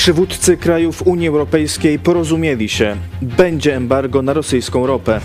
[0.00, 2.96] Przywódcy krajów Unii Europejskiej porozumieli się.
[3.22, 5.20] Będzie embargo na rosyjską ropę.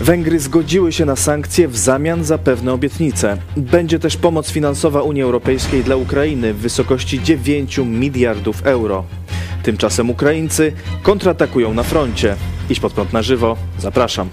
[0.00, 3.36] Węgry zgodziły się na sankcje w zamian za pewne obietnice.
[3.56, 9.04] Będzie też pomoc finansowa Unii Europejskiej dla Ukrainy w wysokości 9 miliardów euro.
[9.62, 12.36] Tymczasem Ukraińcy kontratakują na froncie.
[12.70, 13.56] Iść pod prąd na żywo.
[13.78, 14.28] Zapraszam.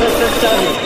[0.00, 0.85] Przestępcami.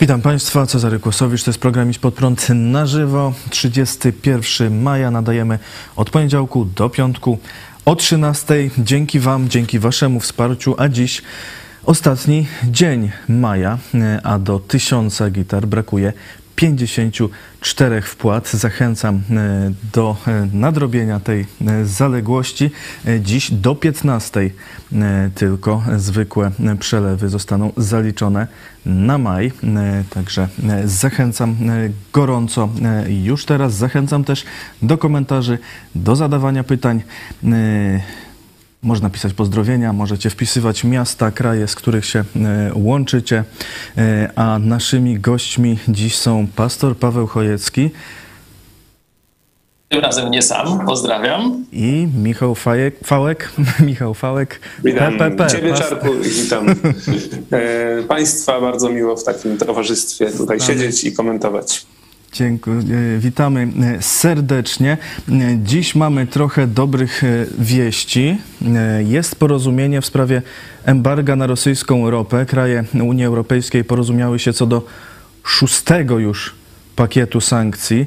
[0.00, 3.32] Witam Państwa, Cezary Kłosowicz, to jest program Iść Pod Prąd na żywo.
[3.50, 5.58] 31 maja nadajemy
[5.96, 7.38] od poniedziałku do piątku
[7.84, 8.70] o 13.
[8.78, 11.22] Dzięki Wam, dzięki Waszemu wsparciu, a dziś
[11.84, 13.78] ostatni dzień maja,
[14.22, 16.12] a do tysiąca gitar brakuje
[16.60, 18.48] 54 wpłat.
[18.48, 19.20] Zachęcam e,
[19.92, 22.70] do e, nadrobienia tej e, zaległości.
[23.20, 24.50] Dziś do 15
[25.34, 26.50] tylko zwykłe
[26.80, 28.46] przelewy zostaną zaliczone
[28.86, 29.52] na maj.
[30.10, 30.48] Także
[30.84, 31.56] zachęcam
[32.12, 32.68] gorąco
[33.08, 33.74] już teraz.
[33.74, 34.44] Zachęcam też
[34.82, 35.58] do komentarzy,
[35.94, 37.02] do zadawania pytań.
[38.82, 42.24] Można pisać pozdrowienia, możecie wpisywać miasta, kraje, z których się e,
[42.74, 43.44] łączycie.
[43.98, 47.90] E, a naszymi gośćmi dziś są pastor Paweł Chojecki.
[49.88, 51.64] Tym razem nie sam, pozdrawiam.
[51.72, 53.52] I Michał Fajek, Fałek,
[53.86, 55.50] Michał Fałek, Witam PPP.
[55.50, 56.66] Ciebie, Czarku, i witam
[57.50, 58.60] e, Państwa.
[58.60, 61.86] Bardzo miło w takim towarzystwie tutaj siedzieć i komentować.
[62.32, 62.82] Dziękuję.
[63.18, 64.98] Witamy e, serdecznie.
[65.28, 68.38] E, dziś mamy trochę dobrych e, wieści.
[69.04, 70.42] Jest porozumienie w sprawie
[70.84, 72.46] embarga na rosyjską ropę.
[72.46, 74.86] Kraje Unii Europejskiej porozumiały się co do
[75.44, 76.59] szóstego już
[77.00, 78.06] pakietu sankcji.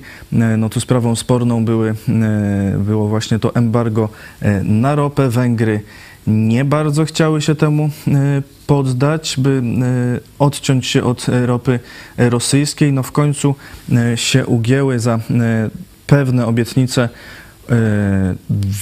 [0.57, 1.95] No tu sprawą sporną były,
[2.77, 4.09] było właśnie to embargo
[4.63, 5.29] na ropę.
[5.29, 5.81] Węgry
[6.27, 11.79] nie bardzo chciały się temu e, poddać, by e, odciąć się od ropy
[12.17, 12.93] rosyjskiej.
[12.93, 13.55] No w końcu
[13.93, 15.19] e, się ugięły za
[16.07, 17.42] pewne obietnice E,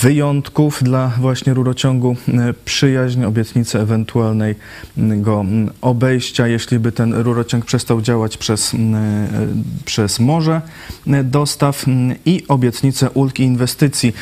[0.02, 5.46] wyjątków dla właśnie rurociągu e, przyjaźń, obietnicy ewentualnego
[5.82, 8.78] obejścia, jeśli by ten rurociąg przestał działać przez, e,
[9.86, 10.62] przez morze
[11.24, 11.86] dostaw
[12.26, 14.14] i obietnicę ulg i inwestycji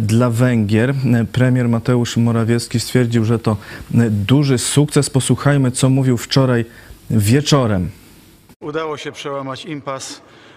[0.00, 0.94] dla Węgier.
[1.32, 3.56] Premier Mateusz Morawiecki stwierdził, że to
[4.10, 5.10] duży sukces.
[5.10, 6.64] Posłuchajmy, co mówił wczoraj
[7.10, 7.90] wieczorem.
[8.60, 10.47] Udało się przełamać impas E,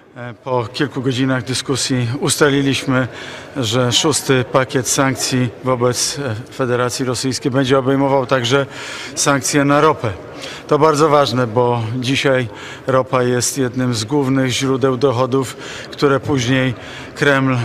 [0.43, 3.07] po kilku godzinach dyskusji ustaliliśmy,
[3.57, 8.65] że szósty pakiet sankcji wobec e, Federacji Rosyjskiej będzie obejmował także
[9.15, 10.11] sankcje na ropę.
[10.67, 12.47] To bardzo ważne, bo dzisiaj
[12.87, 15.57] ropa jest jednym z głównych źródeł dochodów,
[15.91, 16.73] które później
[17.15, 17.57] Kreml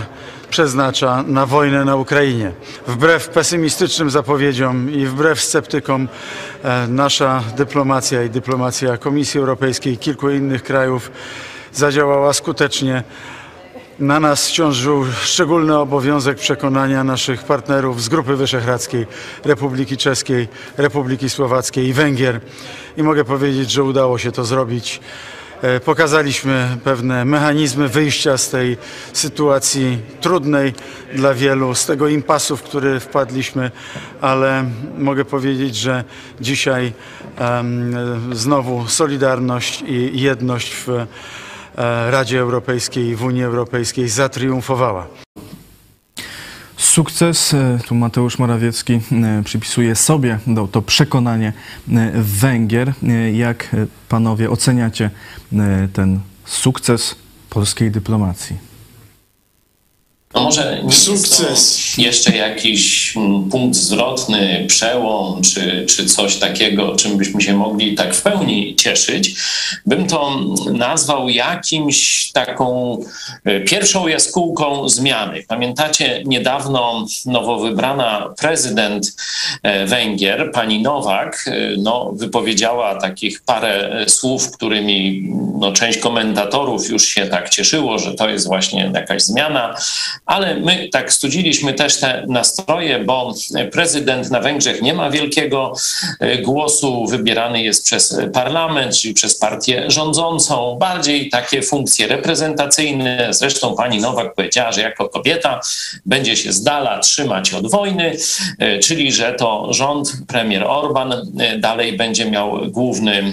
[0.49, 2.51] przeznacza na wojnę na Ukrainie.
[2.87, 6.07] Wbrew pesymistycznym zapowiedziom i wbrew sceptykom
[6.63, 11.11] e, nasza dyplomacja i dyplomacja Komisji Europejskiej i kilku innych krajów
[11.77, 13.03] zadziałała skutecznie.
[13.99, 19.07] Na nas ciążył szczególny obowiązek przekonania naszych partnerów z Grupy Wyszehradzkiej,
[19.45, 22.39] Republiki Czeskiej, Republiki Słowackiej i Węgier.
[22.97, 24.99] I mogę powiedzieć, że udało się to zrobić.
[25.61, 28.77] E, pokazaliśmy pewne mechanizmy wyjścia z tej
[29.13, 30.73] sytuacji trudnej
[31.13, 33.71] dla wielu, z tego impasu, w który wpadliśmy,
[34.21, 36.03] ale mogę powiedzieć, że
[36.41, 36.93] dzisiaj
[37.39, 37.95] um,
[38.35, 41.07] znowu solidarność i jedność w
[42.09, 45.07] Radzie Europejskiej, w Unii Europejskiej zatriumfowała.
[46.77, 50.39] Sukces, e, tu Mateusz Morawiecki e, przypisuje sobie
[50.71, 51.53] to przekonanie
[52.13, 52.93] Węgier.
[53.33, 53.75] Jak
[54.09, 55.09] panowie oceniacie
[55.93, 57.15] ten sukces
[57.49, 58.66] polskiej dyplomacji?
[60.33, 61.97] No może nie Sukces.
[61.97, 68.15] jeszcze jakiś mm, punkt zwrotny, przełom, czy, czy coś takiego, czym byśmy się mogli tak
[68.15, 69.35] w pełni cieszyć.
[69.85, 70.39] Bym to
[70.71, 72.97] nazwał jakimś taką
[73.45, 75.43] e, pierwszą jaskółką zmiany.
[75.47, 79.15] Pamiętacie, niedawno nowo wybrana prezydent
[79.63, 85.29] e, Węgier, pani Nowak, e, no, wypowiedziała takich parę słów, którymi
[85.59, 89.75] no, część komentatorów już się tak cieszyło, że to jest właśnie jakaś zmiana
[90.27, 93.33] ale my tak studziliśmy też te nastroje, bo
[93.71, 95.73] prezydent na Węgrzech nie ma wielkiego
[96.43, 103.27] głosu, wybierany jest przez parlament, czyli przez partię rządzącą, bardziej takie funkcje reprezentacyjne.
[103.29, 105.59] Zresztą pani Nowak powiedziała, że jako kobieta
[106.05, 108.17] będzie się z dala trzymać od wojny,
[108.83, 111.13] czyli że to rząd, premier Orban
[111.59, 113.31] dalej będzie miał główny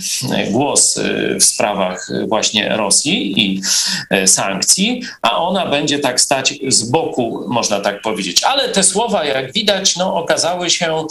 [0.50, 1.00] głos
[1.40, 3.62] w sprawach właśnie Rosji i
[4.26, 8.44] sankcji, a ona będzie tak stać z boku, można tak powiedzieć.
[8.44, 11.06] Ale te słowa, jak widać, no, okazały się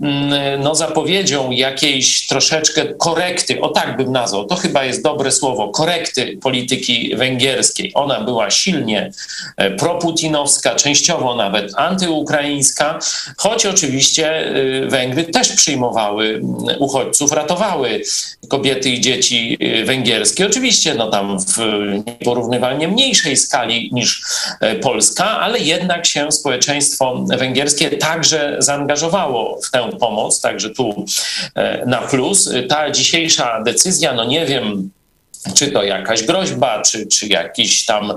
[0.00, 5.68] mm, no, zapowiedzią jakiejś troszeczkę korekty, o tak bym nazwał, to chyba jest dobre słowo,
[5.68, 7.92] korekty polityki węgierskiej.
[7.94, 9.12] Ona była silnie
[9.56, 12.98] e, proputinowska, częściowo nawet antyukraińska,
[13.36, 18.02] choć oczywiście e, Węgry też przyjmowały mm, uchodźców, ratowały
[18.48, 20.46] kobiety i dzieci e, węgierskie.
[20.46, 21.58] Oczywiście no tam w
[22.06, 24.22] nieporównywalnie mniejszej skali niż
[24.82, 31.04] Polska, ale jednak się społeczeństwo węgierskie także zaangażowało w tę pomoc, także tu
[31.86, 32.50] na plus.
[32.68, 34.90] Ta dzisiejsza decyzja, no nie wiem,
[35.54, 38.12] czy to jakaś groźba, czy, czy jakiś tam,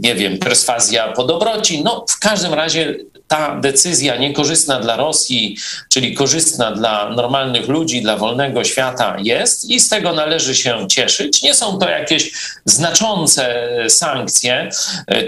[0.00, 1.84] nie wiem, perswazja po dobroci.
[1.84, 2.94] No, w każdym razie
[3.30, 5.56] ta decyzja niekorzystna dla Rosji,
[5.88, 11.42] czyli korzystna dla normalnych ludzi, dla wolnego świata jest i z tego należy się cieszyć.
[11.42, 12.32] Nie są to jakieś
[12.64, 14.70] znaczące sankcje.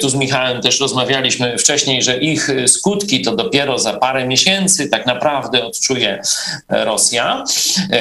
[0.00, 5.06] Tu z Michałem też rozmawialiśmy wcześniej, że ich skutki to dopiero za parę miesięcy tak
[5.06, 6.22] naprawdę odczuje
[6.68, 7.44] Rosja,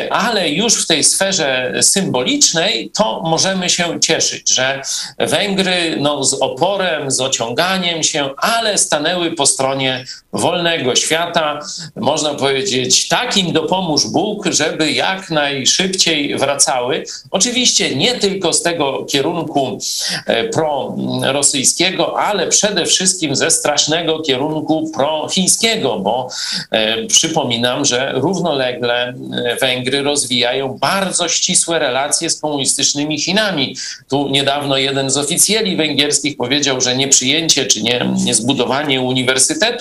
[0.10, 4.82] ale już w tej sferze symbolicznej to możemy się cieszyć, że
[5.20, 9.91] Węgry no, z oporem, z ociąganiem się, ale stanęły po stronie
[10.34, 11.60] wolnego świata,
[11.96, 17.04] można powiedzieć, takim dopomóż Bóg, żeby jak najszybciej wracały.
[17.32, 19.80] Oczywiście nie tylko z tego kierunku
[20.26, 26.30] e, prorosyjskiego, ale przede wszystkim ze strasznego kierunku prochińskiego, bo
[26.72, 33.76] e, przypominam, że równolegle e, Węgry rozwijają bardzo ścisłe relacje z komunistycznymi Chinami.
[34.10, 39.81] Tu niedawno jeden z oficjeli węgierskich powiedział, że nieprzyjęcie czy nie, nie zbudowanie uniwersytetu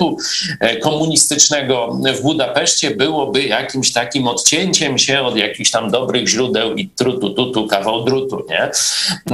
[0.61, 6.89] E, komunistycznego w Budapeszcie byłoby jakimś takim odcięciem się od jakichś tam dobrych źródeł i
[6.89, 8.71] trutu, tutu, kawał drutu, nie?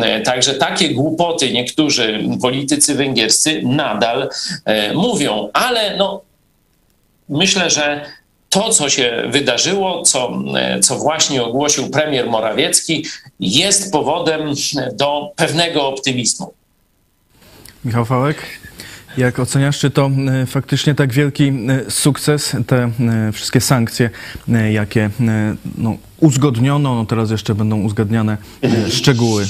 [0.02, 4.28] E, także takie głupoty niektórzy politycy węgierscy nadal
[4.64, 6.20] e, mówią, ale no
[7.28, 8.04] myślę, że
[8.48, 10.42] to, co się wydarzyło, co,
[10.82, 13.06] co właśnie ogłosił premier Morawiecki,
[13.40, 14.54] jest powodem
[14.92, 16.52] do pewnego optymizmu.
[17.84, 18.65] Michał Fałek?
[19.16, 20.10] Jak oceniasz, czy to
[20.42, 24.10] e, faktycznie tak wielki e, sukces, te e, wszystkie sankcje,
[24.72, 25.10] jakie
[25.78, 28.36] no, uzgodniono, no teraz jeszcze będą uzgadniane
[28.90, 29.46] szczegóły?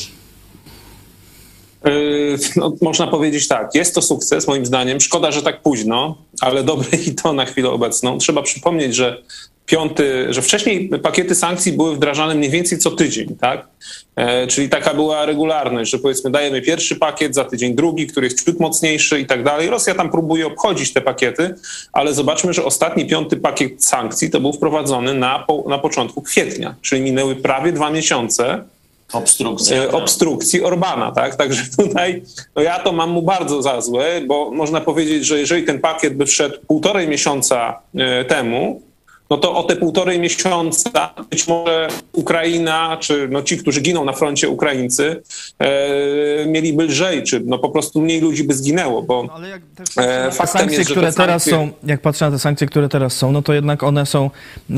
[2.57, 5.01] No, można powiedzieć tak, jest to sukces moim zdaniem.
[5.01, 8.19] Szkoda, że tak późno, ale dobre i to na chwilę obecną.
[8.19, 9.23] Trzeba przypomnieć, że
[9.67, 13.69] piąty, że wcześniej pakiety sankcji były wdrażane mniej więcej co tydzień, tak?
[14.17, 18.45] E, czyli taka była regularność, że powiedzmy dajemy pierwszy pakiet, za tydzień drugi, który jest
[18.45, 19.71] ciut mocniejszy i tak dalej.
[19.71, 21.55] Rosja tam próbuje obchodzić te pakiety,
[21.93, 26.75] ale zobaczmy, że ostatni piąty pakiet sankcji to był wprowadzony na, po, na początku kwietnia,
[26.83, 28.65] czyli minęły prawie dwa miesiące
[29.13, 31.37] obstrukcji, e, obstrukcji Orbana, tak?
[31.37, 32.23] Także tutaj
[32.57, 36.17] no ja to mam mu bardzo za złe, bo można powiedzieć, że jeżeli ten pakiet
[36.17, 38.86] by wszedł półtorej miesiąca e, temu,
[39.31, 44.13] no to o te półtorej miesiąca być może Ukraina, czy no ci, którzy giną na
[44.13, 45.23] froncie Ukraińcy,
[45.59, 49.63] e, mieliby lżej, czy no po prostu mniej ludzi by zginęło, bo no, ale jak
[49.97, 53.33] e, faktem sankcje, jest, które teraz są, jak patrzę na te sankcje, które teraz są,
[53.33, 54.31] no to jednak one są
[54.71, 54.75] e,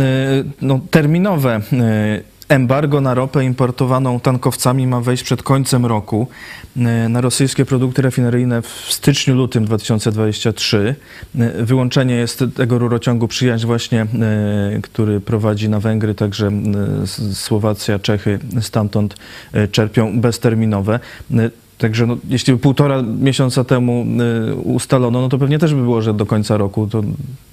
[0.62, 1.60] no, terminowe.
[1.72, 6.26] E, Embargo na ropę importowaną tankowcami ma wejść przed końcem roku.
[6.76, 10.94] E, na rosyjskie produkty rafineryjne w styczniu-lutym 2023.
[11.38, 14.06] E, wyłączenie jest tego rurociągu przyjaźń właśnie, e,
[14.82, 16.50] który prowadzi na Węgry, także
[17.32, 19.16] Słowacja, Czechy stamtąd
[19.72, 21.00] czerpią bezterminowe.
[21.78, 24.06] Także no, jeśli półtora miesiąca temu
[24.50, 27.02] y, ustalono, no to pewnie też by było, że do końca roku to...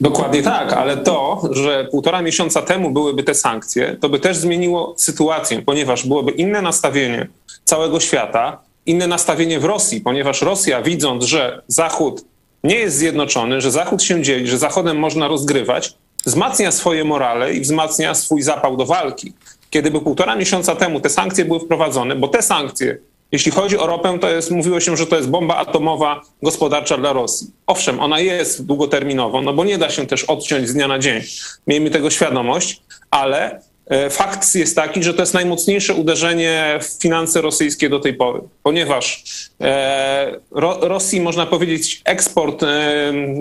[0.01, 4.93] Dokładnie tak, ale to, że półtora miesiąca temu byłyby te sankcje, to by też zmieniło
[4.97, 7.27] sytuację, ponieważ byłoby inne nastawienie
[7.63, 12.25] całego świata, inne nastawienie w Rosji, ponieważ Rosja widząc, że Zachód
[12.63, 15.93] nie jest zjednoczony, że Zachód się dzieli, że Zachodem można rozgrywać,
[16.25, 19.33] wzmacnia swoje morale i wzmacnia swój zapał do walki.
[19.69, 22.97] Kiedy by półtora miesiąca temu te sankcje były wprowadzone, bo te sankcje
[23.35, 27.13] jeśli chodzi o ropę, to jest, mówiło się, że to jest bomba atomowa gospodarcza dla
[27.13, 27.47] Rosji.
[27.67, 31.21] Owszem, ona jest długoterminowo, no bo nie da się też odciąć z dnia na dzień.
[31.67, 37.41] Miejmy tego świadomość, ale e, fakt jest taki, że to jest najmocniejsze uderzenie w finanse
[37.41, 39.23] rosyjskie do tej pory, ponieważ
[39.61, 40.39] e,
[40.81, 42.65] Rosji, można powiedzieć, eksport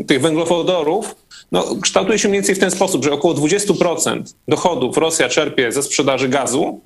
[0.07, 1.15] tych węglowodorów
[1.53, 5.83] no, kształtuje się mniej więcej w ten sposób, że około 20% dochodów Rosja czerpie ze
[5.83, 6.81] sprzedaży gazu,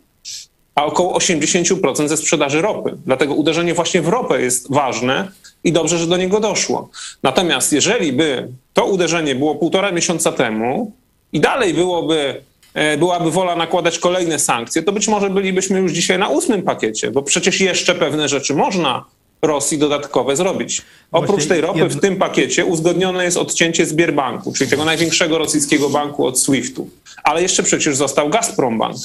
[0.78, 2.96] a około 80% ze sprzedaży ropy.
[3.06, 5.28] Dlatego uderzenie właśnie w ropę jest ważne
[5.64, 6.88] i dobrze, że do niego doszło.
[7.22, 10.92] Natomiast jeżeli by to uderzenie było półtora miesiąca temu
[11.32, 12.42] i dalej byłoby,
[12.74, 17.10] e, byłaby wola nakładać kolejne sankcje, to być może bylibyśmy już dzisiaj na ósmym pakiecie,
[17.10, 19.04] bo przecież jeszcze pewne rzeczy można
[19.42, 20.82] Rosji dodatkowe zrobić.
[21.12, 26.26] Oprócz tej ropy w tym pakiecie uzgodnione jest odcięcie Sbierbanku, czyli tego największego rosyjskiego banku
[26.26, 26.90] od SWIFT-u.
[27.24, 28.96] Ale jeszcze przecież został Gazprombank.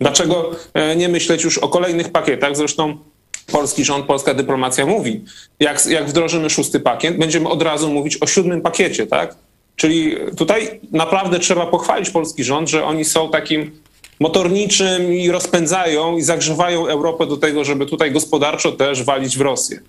[0.00, 2.56] Dlaczego e, nie myśleć już o kolejnych pakietach?
[2.56, 2.98] Zresztą
[3.52, 5.24] polski rząd, polska dyplomacja mówi,
[5.60, 9.36] jak, jak wdrożymy szósty pakiet, będziemy od razu mówić o siódmym pakiecie, tak?
[9.76, 13.80] Czyli tutaj naprawdę trzeba pochwalić polski rząd, że oni są takim
[14.20, 19.80] motorniczym i rozpędzają i zagrzewają Europę do tego, żeby tutaj gospodarczo też walić w Rosję.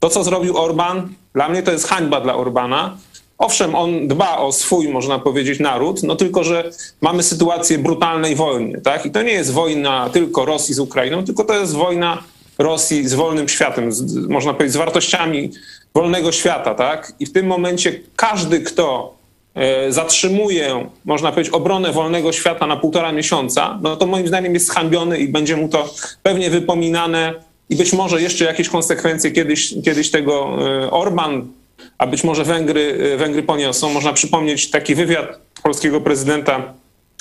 [0.00, 2.96] To, co zrobił Orban, dla mnie to jest hańba dla Orbana.
[3.42, 6.70] Owszem, on dba o swój, można powiedzieć, naród, no tylko, że
[7.00, 9.06] mamy sytuację brutalnej wojny, tak?
[9.06, 12.22] I to nie jest wojna tylko Rosji z Ukrainą, tylko to jest wojna
[12.58, 15.50] Rosji z wolnym światem, z, można powiedzieć, z wartościami
[15.94, 17.12] wolnego świata, tak?
[17.20, 19.14] I w tym momencie każdy, kto
[19.54, 24.66] e, zatrzymuje, można powiedzieć, obronę wolnego świata na półtora miesiąca, no to moim zdaniem jest
[24.66, 27.34] zhańbiony i będzie mu to pewnie wypominane
[27.70, 31.48] i być może jeszcze jakieś konsekwencje kiedyś, kiedyś tego e, Orban,
[31.98, 33.90] a być może Węgry, e, Węgry poniosą.
[33.90, 36.74] Można przypomnieć taki wywiad polskiego prezydenta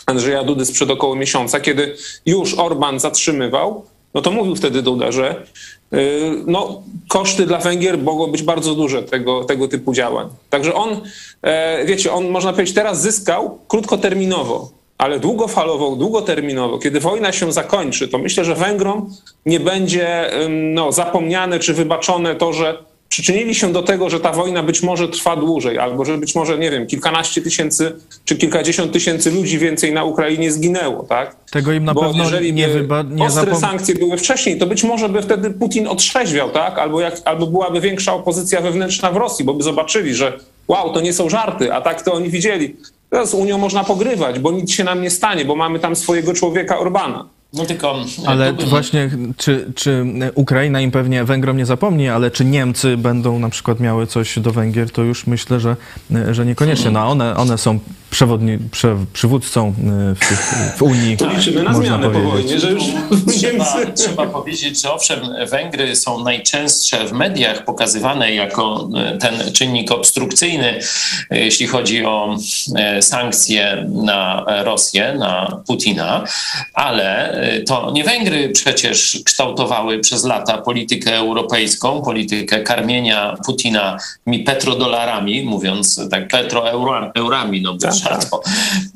[0.06, 5.46] Andrzeja Dudy sprzed około miesiąca, kiedy już Orban zatrzymywał no to mówił wtedy Duda, że
[5.94, 5.98] y,
[6.48, 10.28] no, koszty dla Węgier mogą być bardzo duże tego, tego typu działań.
[10.50, 11.02] Także on,
[11.42, 18.08] e, wiecie, on można powiedzieć teraz zyskał krótkoterminowo, ale długofalowo, długoterminowo, kiedy wojna się zakończy,
[18.08, 19.10] to myślę, że Węgrom
[19.46, 22.78] nie będzie no, zapomniane czy wybaczone to, że
[23.12, 26.58] przyczynili się do tego, że ta wojna być może trwa dłużej, albo że być może,
[26.58, 31.36] nie wiem, kilkanaście tysięcy czy kilkadziesiąt tysięcy ludzi więcej na Ukrainie zginęło, tak?
[31.52, 33.02] Tego im na Bo pewno jeżeli nie wyba...
[33.02, 33.60] nie ostre zapom...
[33.60, 36.80] sankcje były wcześniej, to być może by wtedy Putin otrzeźwiał, tak?
[36.80, 41.02] Albo, jak, albo byłaby większa opozycja wewnętrzna w Rosji, bo by zobaczyli, że wow, to
[41.02, 42.76] nie są żarty, a tak to oni widzieli.
[43.10, 46.34] Teraz z Unią można pogrywać, bo nic się nam nie stanie, bo mamy tam swojego
[46.34, 47.26] człowieka Orbana.
[47.54, 47.96] No tylko.
[48.26, 48.68] Ale bym...
[48.68, 50.06] właśnie, czy, czy
[50.36, 54.52] Ukraina im pewnie Węgrom nie zapomni, ale czy Niemcy będą na przykład miały coś do
[54.52, 55.76] Węgier, to już myślę, że,
[56.32, 56.92] że niekoniecznie.
[56.92, 57.80] No, one, one są
[58.12, 61.18] przewodni, prze, przywódcą y, w, w Unii.
[61.18, 62.84] To liczymy na zmianę po wojnie, że już
[63.38, 69.92] trzeba, trzeba powiedzieć, że owszem, Węgry są najczęstsze w mediach pokazywane jako y, ten czynnik
[69.92, 72.38] obstrukcyjny, y, jeśli chodzi o
[73.02, 76.24] sankcje na Rosję, na Putina,
[76.74, 85.44] ale to nie Węgry przecież kształtowały przez lata politykę europejską, politykę karmienia Putina mi petrodolarami,
[85.44, 88.42] mówiąc tak petroeurami, no bo tak, trzeba to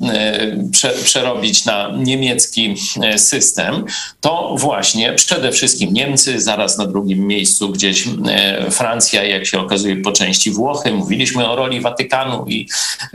[0.08, 3.84] e, prze, przerobić na niemiecki e, system,
[4.20, 9.96] to właśnie przede wszystkim Niemcy, zaraz na drugim miejscu gdzieś e, Francja, jak się okazuje
[9.96, 10.90] po części Włochy.
[10.92, 12.68] Mówiliśmy o roli Watykanu i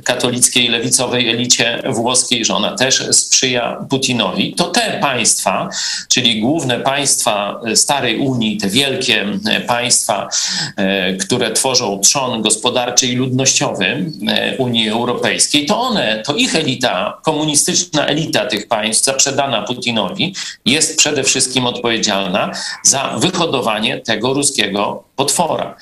[0.03, 4.53] katolickiej lewicowej elicie włoskiej, że ona też sprzyja Putinowi.
[4.53, 5.69] To te państwa państwa,
[6.07, 10.29] czyli główne państwa starej Unii, te wielkie e, państwa,
[10.77, 13.85] e, które tworzą trzon gospodarczy i ludnościowy
[14.27, 20.35] e, Unii Europejskiej, to one, to ich elita, komunistyczna elita tych państw, zaprzedana Putinowi,
[20.65, 22.51] jest przede wszystkim odpowiedzialna
[22.83, 25.75] za wyhodowanie tego ruskiego potwora.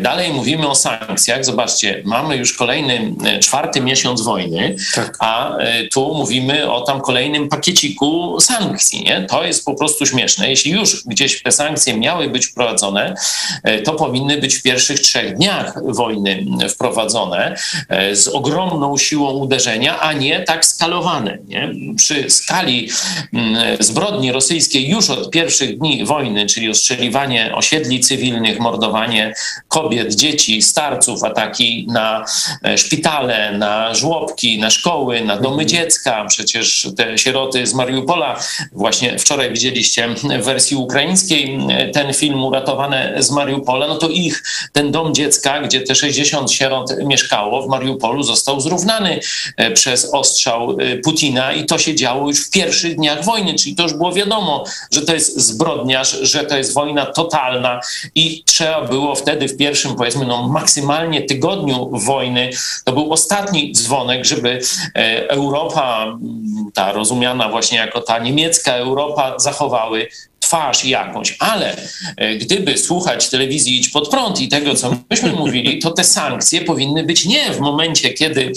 [0.00, 1.44] Dalej mówimy o sankcjach.
[1.44, 5.16] Zobaczcie, mamy już kolejny, czwarty miesiąc wojny, tak.
[5.20, 5.56] a
[5.92, 9.04] tu mówimy o tam kolejnym pakieciku sankcji.
[9.04, 9.26] Nie?
[9.30, 10.50] To jest po prostu śmieszne.
[10.50, 13.14] Jeśli już gdzieś te sankcje miały być wprowadzone,
[13.62, 17.56] e, to powinny być w pierwszych trzech dniach wojny wprowadzone
[17.88, 21.38] e, z ogromną siłą uderzenia, a nie tak skalowane.
[21.46, 21.70] Nie?
[21.96, 22.88] Przy skali
[23.32, 29.34] mm, zbrodni rosyjskiej już od pierwszych dni wojny, czyli ostrzeliwanie osiedli cywilnych, mordowanie
[29.68, 32.24] kobiet, dzieci, starców, ataki na
[32.64, 35.68] e, szpitale, na żłobki, na szkoły, na domy mhm.
[35.68, 36.24] dziecka.
[36.28, 38.36] Przecież te sieroty z Mariupola
[38.72, 41.58] Właśnie wczoraj widzieliście w wersji ukraińskiej
[41.92, 44.42] ten film Uratowane z Mariupola, no to ich,
[44.72, 49.20] ten dom dziecka, gdzie te 60 sierot mieszkało w Mariupolu, został zrównany
[49.56, 53.76] e, przez ostrzał e, Putina i to się działo już w pierwszych dniach wojny, czyli
[53.76, 57.80] to już było wiadomo, że to jest zbrodniarz, że to jest wojna totalna
[58.14, 62.50] i trzeba było wtedy w pierwszym, powiedzmy, no maksymalnie tygodniu wojny,
[62.84, 64.60] to był ostatni dzwonek, żeby
[64.94, 66.18] e, Europa
[66.74, 70.08] ta rozumiana właśnie jako ta niemiecka Europa, zachowały
[70.46, 71.76] twarz jakąś, ale
[72.16, 76.60] e, gdyby słuchać telewizji Idź Pod Prąd i tego, co myśmy mówili, to te sankcje
[76.60, 78.52] powinny być nie w momencie, kiedy,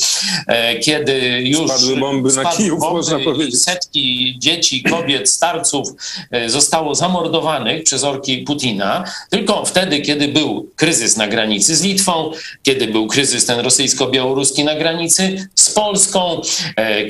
[0.47, 3.61] e, kiedy już spadły bomby na Kijów, bomby można powiedzieć.
[3.61, 5.87] setki dzieci, kobiet, starców
[6.31, 12.31] e, zostało zamordowanych przez orki Putina, tylko wtedy, kiedy był kryzys na granicy z Litwą,
[12.63, 16.41] kiedy był kryzys ten rosyjsko-białoruski na granicy z Polską,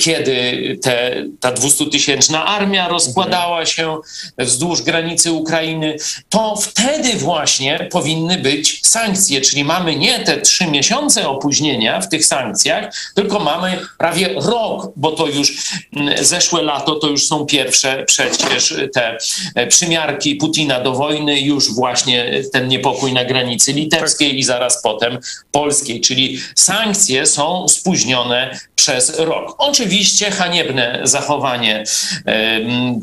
[0.02, 3.98] kiedy te, ta 200-tysięczna armia rozkładała się
[4.38, 5.98] wzdłuż wzdłuż granicy Ukrainy,
[6.30, 12.26] to wtedy właśnie powinny być sankcje, czyli mamy nie te trzy miesiące opóźnienia w tych
[12.26, 15.54] sankcjach, tylko mamy prawie rok, bo to już
[15.96, 19.18] mm, zeszłe lato to już są pierwsze przecież te
[19.56, 25.18] e, przymiarki Putina do wojny, już właśnie ten niepokój na granicy litewskiej i zaraz potem
[25.52, 29.56] polskiej, czyli sankcje są spóźnione przez rok.
[29.58, 31.84] Oczywiście haniebne zachowanie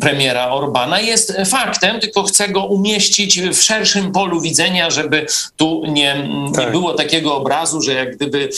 [0.00, 1.55] premiera Orbana jest faktem,
[2.00, 6.64] tylko chcę go umieścić w szerszym polu widzenia, żeby tu nie, tak.
[6.64, 8.48] nie było takiego obrazu, że jak gdyby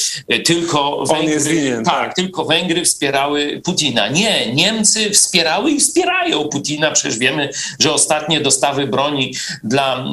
[0.45, 4.09] tylko Węgry, winien, tak, tak, tylko Węgry wspierały Putina.
[4.09, 6.90] Nie, Niemcy wspierały i wspierają Putina.
[6.90, 10.05] Przecież wiemy, że ostatnie dostawy broni dla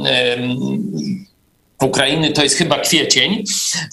[1.82, 3.44] Ukrainy to jest chyba kwiecień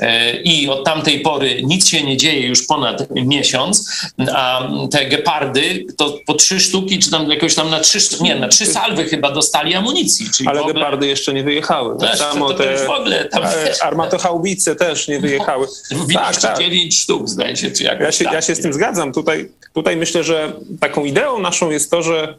[0.00, 4.02] e, i od tamtej pory nic się nie dzieje już ponad miesiąc,
[4.34, 8.48] a te gepardy to po trzy sztuki, czy tam jakoś tam na trzy, nie, na
[8.48, 10.26] trzy salwy chyba dostali amunicji.
[10.46, 10.74] Ale ogóle...
[10.74, 11.98] gepardy jeszcze nie wyjechały.
[12.00, 15.66] Tak samo to, to te w ogóle tam, e, armatochaubice też nie wyjechały.
[16.14, 16.58] tak, tak.
[16.58, 18.34] dziewięć sztuk zdaje się, czy jakoś ja się, tak.
[18.34, 19.12] ja się z tym zgadzam.
[19.12, 22.38] Tutaj, tutaj myślę, że taką ideą naszą jest to, że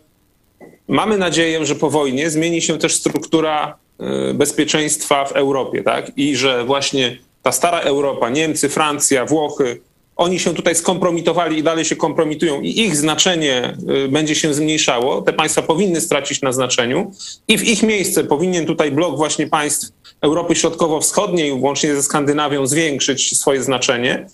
[0.88, 6.12] mamy nadzieję, że po wojnie zmieni się też struktura E, bezpieczeństwa w Europie, tak?
[6.18, 9.82] I że właśnie ta stara Europa, Niemcy, Francja, Włochy,
[10.16, 15.22] oni się tutaj skompromitowali i dalej się kompromitują i ich znaczenie e, będzie się zmniejszało.
[15.22, 17.12] Te państwa powinny stracić na znaczeniu
[17.48, 19.92] i w ich miejsce powinien tutaj blok właśnie państw
[20.22, 24.28] Europy Środkowo-Wschodniej, łącznie ze Skandynawią, zwiększyć swoje znaczenie.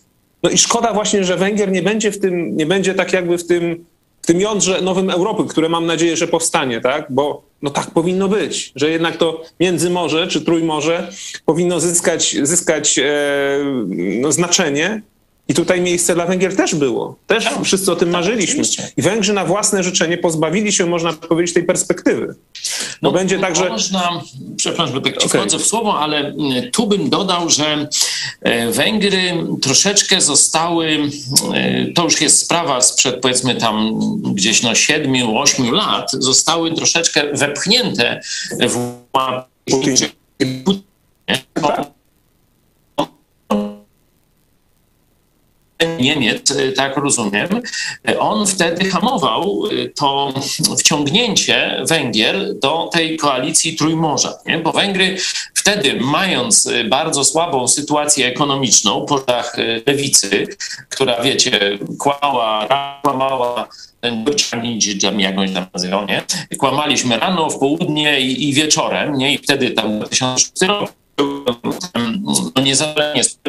[0.44, 3.48] No i szkoda właśnie, że Węgier nie będzie w tym, nie będzie tak jakby w
[3.48, 3.86] tym
[4.30, 7.06] tym jądrze nowym Europy, które mam nadzieję, że powstanie, tak?
[7.10, 11.12] Bo no tak powinno być, że jednak to Międzymorze czy Trójmorze
[11.46, 13.04] powinno zyskać, zyskać e,
[14.22, 15.02] no, znaczenie
[15.50, 17.16] i tutaj miejsce dla Węgier też było.
[17.28, 18.62] Też tak, wszyscy o tym tak, marzyliśmy.
[18.62, 18.92] Oczywiście.
[18.98, 22.36] I Węgrzy na własne życzenie pozbawili się, można powiedzieć, tej perspektywy.
[23.02, 23.70] No, będzie tak, że...
[23.70, 24.22] Można,
[24.58, 25.42] przepraszam, że tak ci okay.
[25.42, 27.88] wchodzę w słowo, ale mm, tu bym dodał, że
[28.42, 31.00] e, Węgry troszeczkę zostały,
[31.54, 34.00] e, to już jest sprawa sprzed powiedzmy tam
[34.34, 38.22] gdzieś no siedmiu, ośmiu lat, zostały troszeczkę wepchnięte
[38.60, 39.00] w
[39.66, 39.96] Putin.
[46.00, 47.48] Niemiec, e, tak rozumiem,
[48.10, 50.34] e, on wtedy hamował e, to
[50.80, 54.58] wciągnięcie Węgier do tej koalicji Trójmorza, nie?
[54.58, 55.18] bo Węgry
[55.54, 59.24] wtedy, mając bardzo słabą sytuację ekonomiczną po
[59.86, 60.48] lewicy,
[60.90, 62.68] która, wiecie, kłamała,
[63.04, 63.68] kłamała
[65.02, 66.24] tam jakąś tam nazywał, nie?
[66.58, 69.34] Kłamaliśmy rano, w południe i, i wieczorem, nie?
[69.34, 70.99] I wtedy tam 2006 rok
[72.56, 73.40] no niezależnie z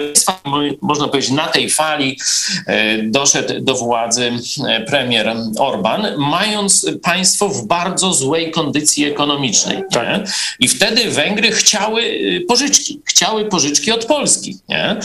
[0.81, 2.19] można powiedzieć, na tej fali
[2.67, 4.33] e, doszedł do władzy
[4.69, 9.83] e, premier Orban, mając państwo w bardzo złej kondycji ekonomicznej.
[9.93, 10.29] Tak.
[10.61, 14.57] I wtedy Węgry chciały e, pożyczki, chciały pożyczki od Polski.
[14.69, 14.97] Nie?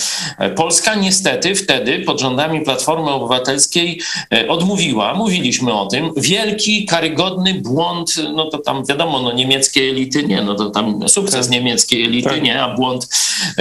[0.56, 4.02] Polska niestety wtedy pod rządami Platformy Obywatelskiej
[4.48, 10.42] odmówiła, mówiliśmy o tym, wielki, karygodny błąd, no to tam wiadomo, no niemieckie elity nie,
[10.42, 12.44] no to tam sukces niemieckiej elity tak.
[12.56, 13.08] Nie, a błąd,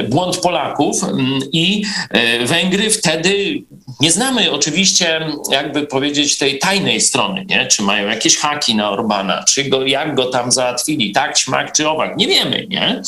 [0.09, 3.63] błąd Polaków mm, i e, Węgry wtedy
[4.01, 7.67] nie znamy oczywiście, jakby powiedzieć, tej tajnej strony, nie?
[7.67, 11.89] czy mają jakieś haki na Orbana, czy go, jak go tam załatwili, tak, śmak czy
[11.89, 13.03] owak, nie wiemy, nie?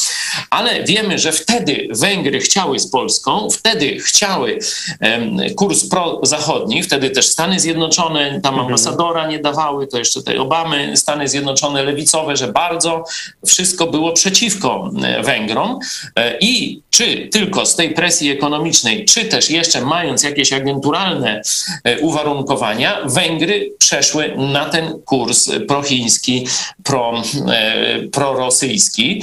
[0.50, 4.58] Ale wiemy, że wtedy Węgry chciały z Polską, wtedy chciały
[5.00, 8.66] um, kurs prozachodni, wtedy też Stany Zjednoczone, tam mhm.
[8.66, 13.04] ambasadora nie dawały, to jeszcze tej Obamy, Stany Zjednoczone lewicowe, że bardzo
[13.46, 15.75] wszystko było przeciwko e, Węgrom
[16.16, 21.42] e, i czy tylko z tej presji ekonomicznej, czy też jeszcze mając jakieś agenturalne
[21.84, 26.46] e, uwarunkowania, Węgry przeszły na ten kurs prochiński,
[26.82, 29.22] pro, e, prorosyjski.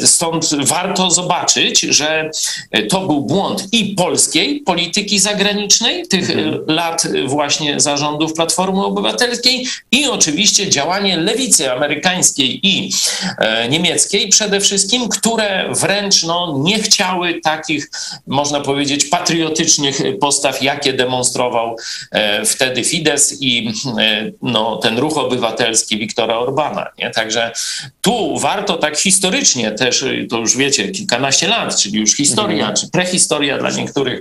[0.00, 2.30] Stąd warto zobaczyć, że
[2.90, 6.64] to był błąd i polskiej polityki zagranicznej, tych mhm.
[6.66, 12.90] lat właśnie zarządów Platformy Obywatelskiej i oczywiście działanie lewicy amerykańskiej i
[13.70, 17.90] niemieckiej przede wszystkim, które wręcz no, nie chciały takich,
[18.26, 21.76] można powiedzieć, patriotycznych postaw jakie demonstrował
[22.44, 23.72] wtedy Fidesz i
[24.42, 26.86] no, ten ruch obywatelski Wiktora Orbana.
[26.98, 27.10] Nie?
[27.10, 27.52] Także
[28.00, 32.76] tu warto tak historycznie też, to już wiecie, kilkanaście lat, czyli już historia, mhm.
[32.76, 34.20] czy prehistoria dla niektórych,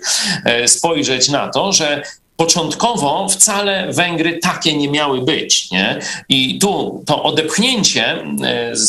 [0.65, 2.01] spojrzeć na to, że
[2.37, 5.71] początkowo wcale Węgry takie nie miały być.
[5.71, 5.99] Nie?
[6.29, 8.23] I tu to odepchnięcie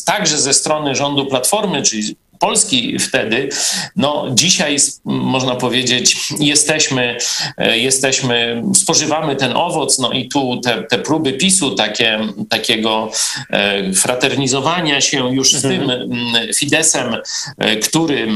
[0.05, 3.49] także ze strony rządu Platformy, czyli Polski wtedy,
[3.97, 7.19] no dzisiaj można powiedzieć, jesteśmy,
[7.57, 13.11] e, jesteśmy, spożywamy ten owoc, no i tu te, te próby PiSu, takie, takiego
[13.51, 16.55] e, fraternizowania się już z tym mhm.
[16.55, 17.17] Fidesem,
[17.59, 18.29] e, który,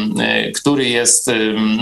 [0.55, 1.31] który jest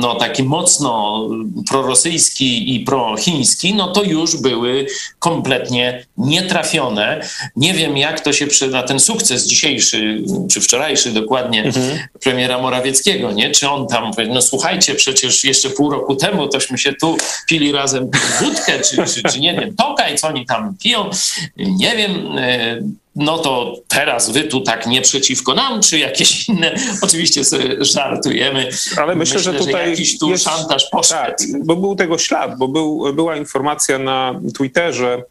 [0.00, 1.28] no, taki mocno
[1.68, 4.86] prorosyjski i prochiński, no to już były
[5.18, 7.20] kompletnie nietrafione.
[7.56, 12.58] Nie wiem, jak to się przy, na ten sukces dzisiejszy, czy wczorajszy dokładnie, mhm premiera
[12.58, 13.50] Morawieckiego, nie?
[13.50, 17.16] Czy on tam powie, no słuchajcie, przecież jeszcze pół roku temu tośmy się tu
[17.48, 21.10] pili razem wódkę, czy, czy, czy nie wiem, tokaj, co oni tam piją,
[21.56, 22.80] nie wiem, e,
[23.16, 28.68] no to teraz wy tu tak nie przeciwko nam, czy jakieś inne, oczywiście sobie żartujemy.
[28.96, 31.24] Ale myślę, myślę że tutaj że jakiś tu jest, szantaż poszedł.
[31.24, 35.22] Tak, bo był tego ślad, bo był, była informacja na Twitterze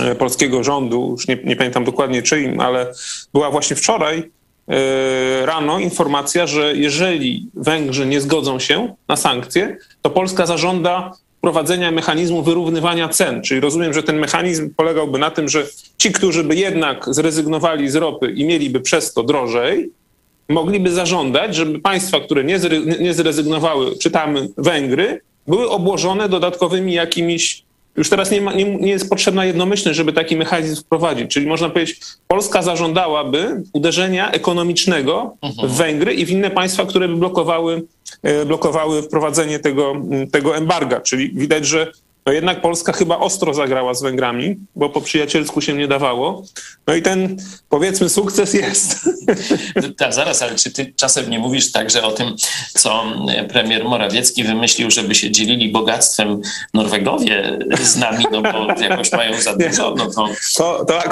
[0.00, 2.94] e, polskiego rządu, już nie, nie pamiętam dokładnie czyim, ale
[3.32, 4.30] była właśnie wczoraj,
[5.44, 12.42] rano informacja, że jeżeli Węgrzy nie zgodzą się na sankcje, to Polska zażąda wprowadzenia mechanizmu
[12.42, 13.42] wyrównywania cen.
[13.42, 15.66] Czyli rozumiem, że ten mechanizm polegałby na tym, że
[15.98, 19.90] ci, którzy by jednak zrezygnowali z ropy i mieliby przez to drożej,
[20.48, 22.44] mogliby zażądać, żeby państwa, które
[23.00, 27.64] nie zrezygnowały, czytamy Węgry, były obłożone dodatkowymi jakimiś
[27.96, 31.30] już teraz nie, ma, nie, nie, jest potrzebna jednomyślność, żeby taki mechanizm wprowadzić.
[31.30, 35.68] Czyli można powiedzieć, Polska zażądałaby uderzenia ekonomicznego mhm.
[35.68, 37.82] w Węgry i w inne państwa, które by blokowały,
[38.22, 39.94] e, blokowały wprowadzenie tego,
[40.32, 41.00] tego embarga.
[41.00, 41.92] Czyli widać, że
[42.26, 46.42] no jednak Polska chyba ostro zagrała z Węgrami, bo po przyjacielsku się nie dawało.
[46.86, 47.36] No i ten,
[47.68, 48.96] powiedzmy, sukces jest.
[49.98, 52.36] Tak, zaraz, ale czy ty czasem nie mówisz także o tym,
[52.74, 53.04] co
[53.48, 56.40] premier Morawiecki wymyślił, żeby się dzielili bogactwem
[56.74, 60.28] Norwegowie z nami, no bo jakoś mają za dużo, no to...
[60.56, 61.02] To, to,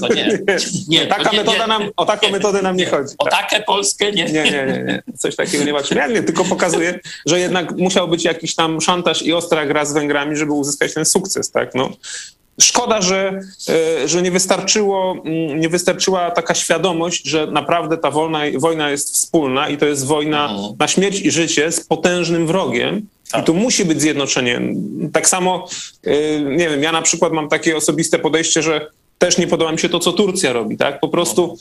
[0.00, 0.38] to nie.
[0.88, 1.06] nie.
[1.06, 3.14] Taka nie, metoda nam, o taką metodę nam nie, chodzi.
[3.18, 4.24] O taką Polskę nie.
[4.24, 5.02] Nie, nie, nie, nie.
[5.18, 5.78] Coś takiego nie ma.
[5.94, 9.92] Ja nie, tylko pokazuje, że jednak musiał być jakiś tam szantaż i ostra gra z
[9.92, 11.74] Węgrami, żeby uzyskać ten sukces, tak?
[11.74, 11.90] No,
[12.60, 18.40] Szkoda, że, e, że nie, wystarczyło, mm, nie wystarczyła taka świadomość, że naprawdę ta wolna,
[18.58, 20.74] wojna jest wspólna i to jest wojna mhm.
[20.78, 23.06] na śmierć i życie z potężnym wrogiem.
[23.30, 23.42] Tak.
[23.42, 24.60] I tu musi być zjednoczenie.
[25.12, 25.68] Tak samo,
[26.04, 28.86] e, nie wiem, ja na przykład mam takie osobiste podejście, że
[29.18, 30.76] też nie podoba mi się to, co Turcja robi.
[30.76, 31.00] Tak?
[31.00, 31.58] Po prostu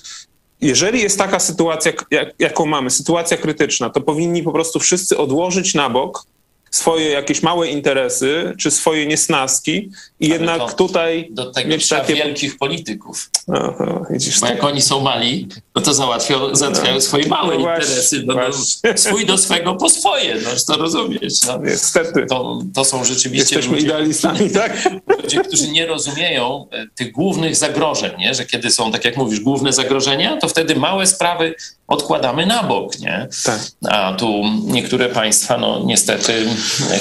[0.62, 5.73] jeżeli jest taka sytuacja, jak, jaką mamy, sytuacja krytyczna, to powinni po prostu wszyscy odłożyć
[5.73, 6.25] na bok
[6.73, 11.88] swoje jakieś małe interesy, czy swoje niesnaski i Ale jednak to, tutaj do tego mieć
[11.88, 12.15] takie...
[12.15, 13.29] wielkich polityków.
[13.53, 17.01] Aha, widzisz, Bo jak oni są mali, no to załatwią, załatwiają no.
[17.01, 18.23] swoje małe no interesy.
[18.25, 21.33] No, no, swój do swego po swoje, no, to rozumiesz.
[21.47, 21.57] No.
[21.57, 22.25] Niestety.
[22.25, 24.89] To, to są rzeczywiście Jesteśmy ludzie, idealistami, tak?
[25.23, 28.33] ludzie, którzy nie rozumieją e, tych głównych zagrożeń, nie?
[28.33, 31.55] że kiedy są, tak jak mówisz, główne zagrożenia, to wtedy małe sprawy
[31.88, 33.27] odkładamy na bok, nie?
[33.43, 33.59] Tak.
[33.89, 36.45] A tu niektóre państwa, no niestety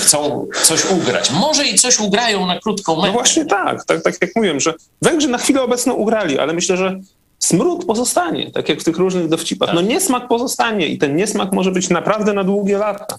[0.01, 1.31] chcą coś ugrać.
[1.31, 3.07] Może i coś ugrają na krótką metę.
[3.07, 6.77] No właśnie tak, tak, tak jak mówiłem, że Węgrzy na chwilę obecną ugrali, ale myślę,
[6.77, 7.01] że
[7.39, 9.69] smród pozostanie, tak jak w tych różnych dowcipach.
[9.69, 9.75] Tak.
[9.75, 13.19] No niesmak pozostanie i ten niesmak może być naprawdę na długie lata.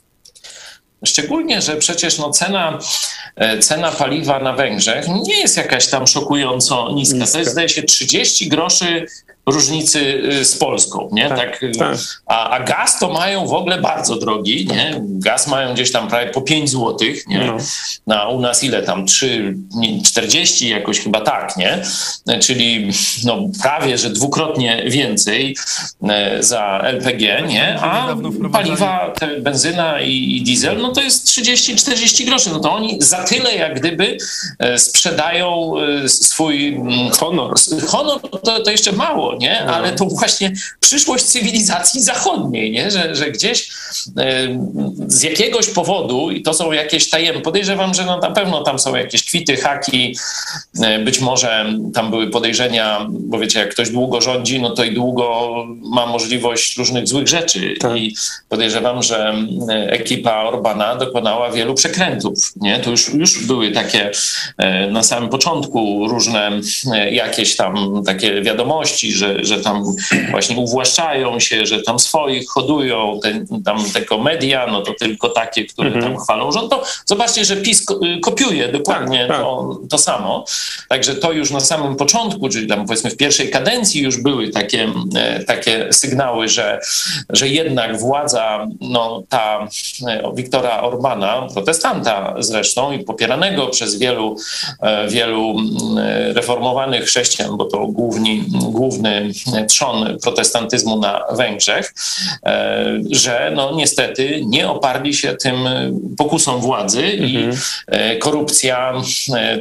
[1.06, 2.80] Szczególnie, że przecież no cena,
[3.36, 7.18] e, cena paliwa na Węgrzech nie jest jakaś tam szokująco niska.
[7.18, 7.32] niska.
[7.32, 9.06] To jest, zdaje się, 30 groszy
[9.46, 10.00] różnicy
[10.40, 11.30] y, z Polską, nie?
[11.30, 11.98] Tak, tak, tak.
[12.26, 15.02] A, a, gaz to mają w ogóle bardzo drogi, nie?
[15.02, 17.54] Gaz mają gdzieś tam prawie po 5 zł, nie?
[18.08, 18.16] No.
[18.16, 19.06] A u nas ile tam?
[19.06, 19.58] 3,
[20.06, 21.82] 40 jakoś chyba tak, nie?
[22.40, 22.90] Czyli
[23.24, 25.56] no prawie, że dwukrotnie więcej
[26.04, 27.80] e, za LPG, nie?
[27.82, 28.16] A
[28.52, 32.50] paliwa, te benzyna i diesel, no to jest 30-40 groszy.
[32.50, 34.18] No to oni za tyle jak gdyby
[34.60, 37.54] e, sprzedają e, swój mm, honor.
[37.88, 39.64] Honor to, to jeszcze mało, nie?
[39.66, 39.74] No.
[39.74, 42.92] Ale to właśnie przyszłość cywilizacji zachodniej, nie?
[42.92, 43.70] Że, że gdzieś
[45.08, 48.96] z jakiegoś powodu, i to są jakieś tajemne, podejrzewam, że no na pewno tam są
[48.96, 50.16] jakieś kwity, haki,
[50.84, 54.94] e, być może tam były podejrzenia, bo wiecie, jak ktoś długo rządzi, no to i
[54.94, 55.54] długo
[55.94, 57.98] ma możliwość różnych złych rzeczy tak.
[57.98, 58.16] i
[58.50, 59.34] podejrzewam, że
[59.88, 62.80] ekipa Orbana dokonała wielu przekrętów, nie?
[62.80, 64.12] To już, już były takie
[64.58, 66.60] e, na samym początku różne
[66.94, 69.84] e, jakieś tam takie wiadomości, że że, że tam
[70.32, 75.66] właśnie uwłaszczają się, że tam swoich hodują, ten, tam tego media, no to tylko takie,
[75.66, 76.06] które mhm.
[76.06, 77.86] tam chwalą rząd, to zobaczcie, że PiS
[78.22, 79.40] kopiuje dokładnie tak, tak.
[79.40, 80.46] To, to samo.
[80.90, 84.88] Także to już na samym początku, czyli tam powiedzmy w pierwszej kadencji już były takie,
[85.16, 86.80] e, takie sygnały, że,
[87.30, 89.68] że jednak władza, no ta
[90.08, 94.36] e, Wiktora Orbana, protestanta zresztą i popieranego przez wielu,
[94.82, 95.56] e, wielu
[96.34, 99.13] reformowanych chrześcijan, bo to główni, główny
[99.70, 101.94] trzon protestantyzmu na Węgrzech,
[103.12, 105.56] że no niestety nie oparli się tym
[106.18, 107.30] pokusom władzy mhm.
[107.30, 107.50] i
[108.20, 108.94] korupcja,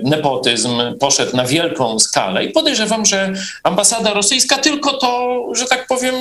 [0.02, 6.14] nepotyzm poszedł na wielką skalę i podejrzewam, że ambasada rosyjska tylko to, że tak powiem,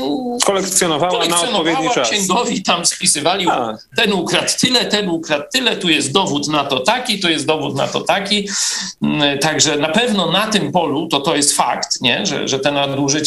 [0.45, 2.09] kolekcjonowała, kolekcjonowała na odpowiedni czas.
[2.09, 3.77] księgowi tam spisywali, A.
[3.95, 7.75] ten ukradł tyle, ten ukradł tyle, tu jest dowód na to taki, tu jest dowód
[7.75, 8.47] na to taki.
[9.01, 12.25] Mm, także na pewno na tym polu to to jest fakt, nie?
[12.25, 13.20] Że, że te nadużycia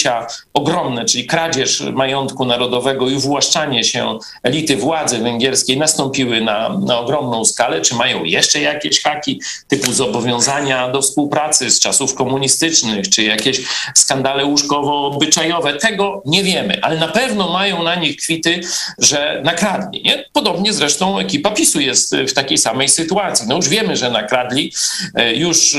[0.55, 7.45] ogromne, czyli kradzież majątku narodowego i uwłaszczanie się elity władzy węgierskiej nastąpiły na, na ogromną
[7.45, 7.81] skalę.
[7.81, 13.61] Czy mają jeszcze jakieś haki typu zobowiązania do współpracy z czasów komunistycznych, czy jakieś
[13.95, 15.79] skandale łóżkowo-obyczajowe?
[15.79, 18.61] Tego nie wiemy, ale na pewno mają na nich kwity,
[18.99, 20.03] że nakradli.
[20.03, 20.25] Nie?
[20.33, 23.47] Podobnie zresztą ekipa PiSu jest w takiej samej sytuacji.
[23.49, 24.73] No już wiemy, że nakradli
[25.15, 25.77] e, już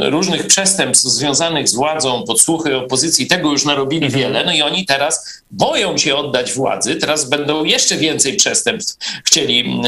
[0.00, 4.22] różnych przestępstw związanych z władzą, podsłuchy opozycji, tego już narobili mhm.
[4.22, 9.82] wiele, no i oni teraz boją się oddać władzy, teraz będą jeszcze więcej przestępstw chcieli.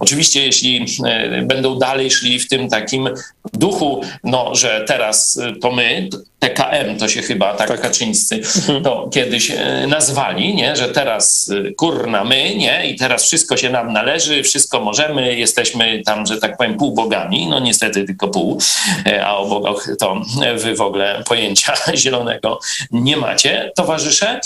[0.00, 3.08] Oczywiście, jeśli e, będą dalej szli w tym takim
[3.52, 6.08] duchu, no, że teraz to my,
[6.42, 7.80] TKM to się chyba tak, tak.
[7.80, 8.82] Kaczyńscy mhm.
[8.82, 10.76] to kiedyś e, nazwali, nie?
[10.76, 12.86] że teraz e, kurna my, nie?
[12.90, 17.60] I teraz wszystko się nam należy, wszystko możemy, jesteśmy tam, że tak powiem, półbogami, no
[17.60, 18.58] niestety tylko pół,
[19.06, 20.22] e, a o bogach to
[20.56, 24.40] wy w ogóle pojęcia zielonego nie macie, towarzysze.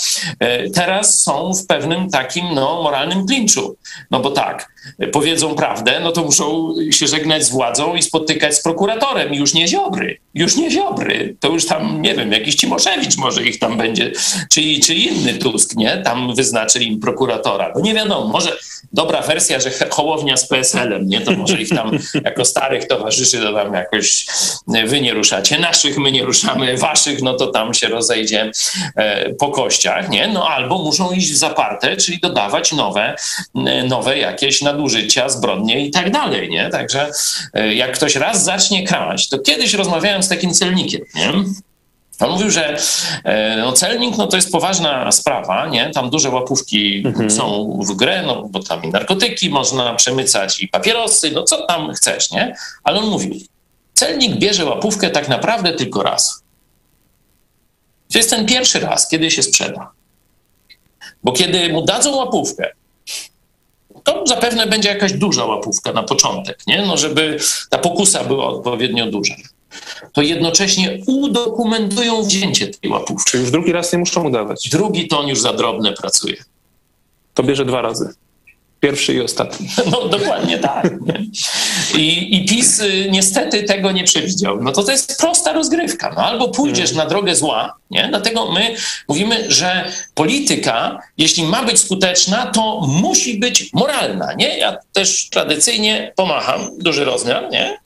[0.73, 3.77] Teraz są w pewnym takim no, moralnym klinczu,
[4.11, 4.71] no bo tak,
[5.11, 9.33] powiedzą prawdę, no to muszą się żegnać z władzą i spotykać z prokuratorem.
[9.33, 11.35] Już nie Ziobry, już nie Ziobry.
[11.39, 14.11] To już tam, nie wiem, jakiś Cimoszewicz może ich tam będzie,
[14.49, 15.97] czy, czy inny Tusk, nie?
[15.97, 17.71] Tam wyznaczy im prokuratora.
[17.75, 18.57] No nie wiadomo, może
[18.93, 21.21] dobra wersja, że Hołownia z PSL-em, nie?
[21.21, 21.91] To może ich tam
[22.25, 24.25] jako starych towarzyszy to tam jakoś
[24.85, 28.46] wy nie ruszacie naszych, my nie ruszamy waszych, no to tam się rozejdzie e,
[29.39, 30.27] po kościach, nie?
[30.27, 33.15] No albo muszą iść w zaparte, czyli dodawać nowe,
[33.87, 36.69] nowe jakieś nadużycia, zbrodnie i tak dalej, nie?
[36.69, 37.11] Także
[37.53, 41.31] e, jak ktoś raz zacznie kraść, to kiedyś rozmawiałem z takim celnikiem, nie?
[42.19, 42.77] On mówił, że
[43.23, 45.89] e, no, celnik no, to jest poważna sprawa, nie?
[45.89, 47.31] Tam duże łapówki mhm.
[47.31, 51.93] są w grę, no, bo tam i narkotyki można przemycać, i papierosy, no co tam
[51.93, 52.55] chcesz, nie?
[52.83, 53.35] Ale on mówił,
[53.93, 56.43] celnik bierze łapówkę tak naprawdę tylko raz.
[58.11, 59.91] To jest ten pierwszy raz, kiedy się sprzeda.
[61.23, 62.71] Bo kiedy mu dadzą łapówkę,
[64.03, 66.85] to zapewne będzie jakaś duża łapówka na początek, nie?
[66.85, 67.37] No, żeby
[67.69, 69.35] ta pokusa była odpowiednio duża.
[70.13, 73.31] To jednocześnie udokumentują wzięcie tej łapówki.
[73.31, 74.69] Czyli już drugi raz nie muszą udawać.
[74.69, 76.35] Drugi to on już za drobne pracuje.
[77.33, 78.13] To bierze dwa razy.
[78.79, 79.67] Pierwszy i ostatni.
[79.91, 80.89] No dokładnie tak.
[81.95, 84.63] I, I PiS y, niestety tego nie przewidział.
[84.63, 86.13] No to to jest prosta rozgrywka.
[86.15, 87.05] No, albo pójdziesz hmm.
[87.05, 88.07] na drogę zła, nie?
[88.09, 88.75] Dlatego my
[89.07, 94.57] mówimy, że polityka, jeśli ma być skuteczna, to musi być moralna, nie?
[94.57, 97.77] Ja też tradycyjnie pomacham, duży rozmiar, nie?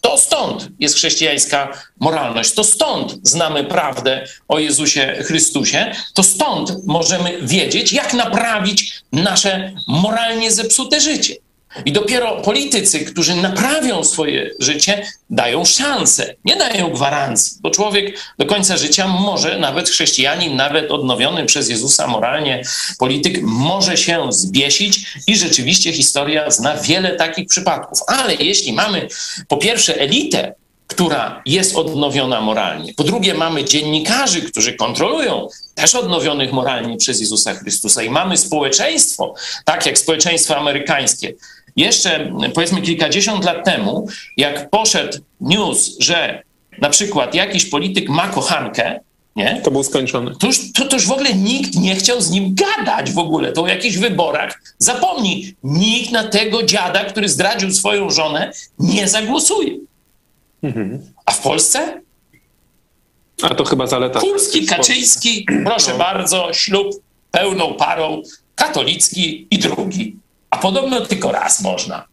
[0.00, 7.38] To stąd jest chrześcijańska moralność, to stąd znamy prawdę o Jezusie Chrystusie, to stąd możemy
[7.42, 11.34] wiedzieć, jak naprawić nasze moralnie zepsute życie.
[11.84, 18.46] I dopiero politycy, którzy naprawią swoje życie, dają szansę, nie dają gwarancji, bo człowiek do
[18.46, 22.62] końca życia może, nawet chrześcijanin, nawet odnowiony przez Jezusa moralnie,
[22.98, 27.98] polityk może się zbiesić i rzeczywiście historia zna wiele takich przypadków.
[28.06, 29.08] Ale jeśli mamy
[29.48, 30.54] po pierwsze elitę,
[30.90, 32.94] która jest odnowiona moralnie.
[32.94, 38.02] Po drugie, mamy dziennikarzy, którzy kontrolują też odnowionych moralnie przez Jezusa Chrystusa.
[38.02, 41.34] I mamy społeczeństwo, tak jak społeczeństwo amerykańskie,
[41.80, 46.42] jeszcze powiedzmy kilkadziesiąt lat temu, jak poszedł news, że
[46.80, 49.00] na przykład jakiś polityk ma kochankę,
[49.36, 49.60] nie?
[49.64, 50.36] To był skończony.
[50.36, 53.52] To już, to, to już w ogóle nikt nie chciał z nim gadać w ogóle.
[53.52, 54.62] To o jakichś wyborach.
[54.78, 59.78] Zapomnij, nikt na tego dziada, który zdradził swoją żonę, nie zagłosuje.
[60.62, 61.12] Mhm.
[61.26, 62.00] A w Polsce?
[63.42, 64.20] A to chyba zaleta.
[64.20, 65.98] Kurski, Kaczyński, proszę no.
[65.98, 66.86] bardzo, ślub
[67.30, 68.22] pełną parą,
[68.54, 70.16] katolicki i drugi.
[70.50, 72.06] A podobno tylko raz można.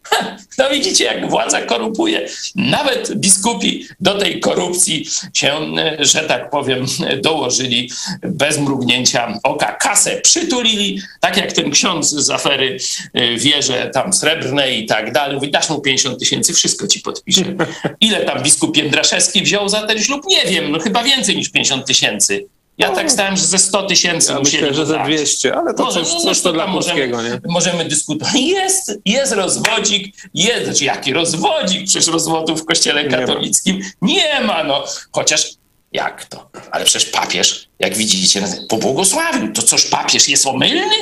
[0.58, 2.28] No widzicie, jak władza korupuje.
[2.54, 5.60] Nawet biskupi do tej korupcji się,
[5.98, 6.86] że tak powiem,
[7.24, 7.90] dołożyli
[8.22, 9.72] bez mrugnięcia oka.
[9.72, 12.76] Kasę przytulili, tak jak ten ksiądz z afery
[13.16, 15.34] y, wieże tam srebrnej i tak dalej.
[15.34, 17.44] Mówi, dasz mu 50 tysięcy, wszystko ci podpiszę.
[18.00, 20.22] Ile tam biskup Jędraszewski wziął za ten ślub?
[20.26, 22.46] Nie wiem, no chyba więcej niż 50 tysięcy.
[22.78, 25.06] Ja tak stałem, że ze 100 tysięcy ja musieli myślę, że dać.
[25.06, 27.40] 200, ale to Może, coś, no, coś to dla możemy, polskiego, nie?
[27.48, 28.34] Możemy dyskutować.
[28.34, 31.84] Jest, jest rozwodzik, jest, znaczy jaki rozwodzik?
[31.84, 33.16] Przecież rozwodu w kościele Nie ma.
[33.18, 34.84] katolickim nie ma, no.
[35.12, 35.50] Chociaż
[35.92, 36.50] jak to?
[36.70, 39.52] Ale przecież papież, jak widzicie, pobłogosławił.
[39.52, 40.94] To coż papież jest omylny?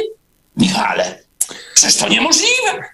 [0.57, 1.19] Michale,
[1.75, 2.85] przecież to niemożliwe.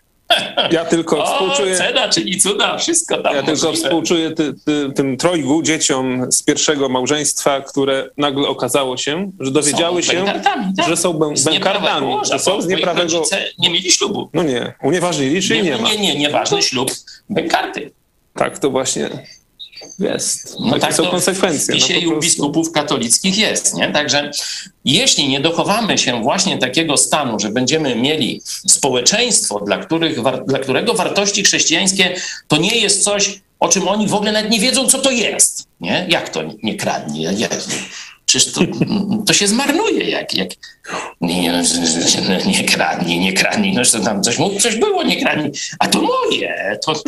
[0.71, 1.77] Ja tylko O, współczuję...
[1.77, 6.89] cena, czyli cuda, wszystko tam Ja tylko współczuję ty, ty, tym trojgu dzieciom z pierwszego
[6.89, 10.89] małżeństwa, które nagle okazało się, że dowiedziały Są się, bękartami, tak.
[10.89, 13.23] że są bęk- Z nieprawego bękardami, łoża, że są z nieprawego...
[13.59, 14.29] nie mieli ślubu.
[14.35, 15.89] No nie, unieważnili, czyli nie, ma.
[15.89, 16.91] Nie, nie, nieważny ślub,
[17.31, 17.91] bękarty.
[18.35, 19.11] Tak, to właśnie
[19.99, 20.57] jest.
[20.61, 21.75] No tak są konsekwencje.
[21.75, 23.93] W No, u biskupów katolickich jest, nie?
[23.93, 24.31] Także
[24.85, 30.95] jeśli nie dochowamy się właśnie takiego stanu, że będziemy mieli społeczeństwo, dla, których, dla którego
[30.95, 32.15] wartości chrześcijańskie
[32.49, 35.67] to nie jest coś, o czym oni w ogóle nawet nie wiedzą, co to jest,
[35.81, 36.07] nie?
[36.09, 37.23] Jak to nie, nie kradnie?
[37.23, 37.51] Jak,
[38.33, 38.61] Przecież to,
[39.27, 40.49] to się zmarnuje, jak, jak
[41.21, 41.63] nie, no,
[42.47, 46.79] nie kradnij, nie kradnij, no że tam coś, coś było, nie kradnij, a to moje,
[46.87, 47.01] to, to,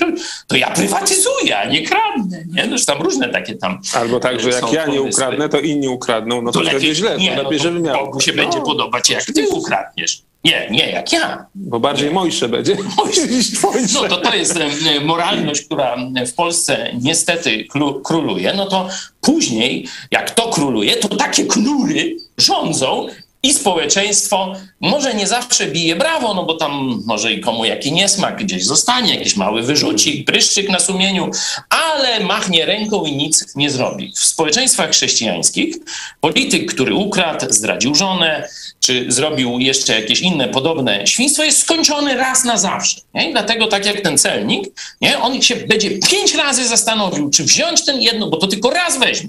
[0.00, 0.06] to,
[0.46, 2.66] to ja prywatyzuję, a nie kradnę, nie?
[2.66, 6.42] No, tam różne takie tam Albo tak, że jak ja nie ukradnę, to inni ukradną,
[6.42, 8.06] no to, to wtedy źle, nie, to lepiej, no, żeby miał.
[8.06, 10.22] Bogu się No, będzie podobać, jak ty ukradniesz.
[10.44, 11.46] Nie, nie, jak ja.
[11.54, 12.76] Bo bardziej Mojsze będzie
[13.30, 14.02] niż Twojsze.
[14.02, 14.58] No to to jest
[15.04, 15.96] moralność, która
[16.26, 17.66] w Polsce niestety
[18.04, 18.54] króluje.
[18.56, 18.88] No to
[19.20, 23.06] później, jak to króluje, to takie knury rządzą
[23.42, 28.36] i społeczeństwo może nie zawsze bije brawo, no bo tam może i komu jaki niesmak
[28.36, 31.30] gdzieś zostanie, jakiś mały wyrzucik, pryszczyk na sumieniu,
[31.70, 34.12] ale machnie ręką i nic nie zrobi.
[34.14, 35.76] W społeczeństwach chrześcijańskich
[36.20, 38.48] polityk, który ukradł, zdradził żonę,
[38.80, 43.00] czy zrobił jeszcze jakieś inne podobne świństwo, jest skończony raz na zawsze.
[43.14, 43.32] Nie?
[43.32, 44.66] Dlatego tak jak ten celnik,
[45.00, 45.18] nie?
[45.18, 49.28] on się będzie pięć razy zastanowił, czy wziąć ten jedno, bo to tylko raz weźmie.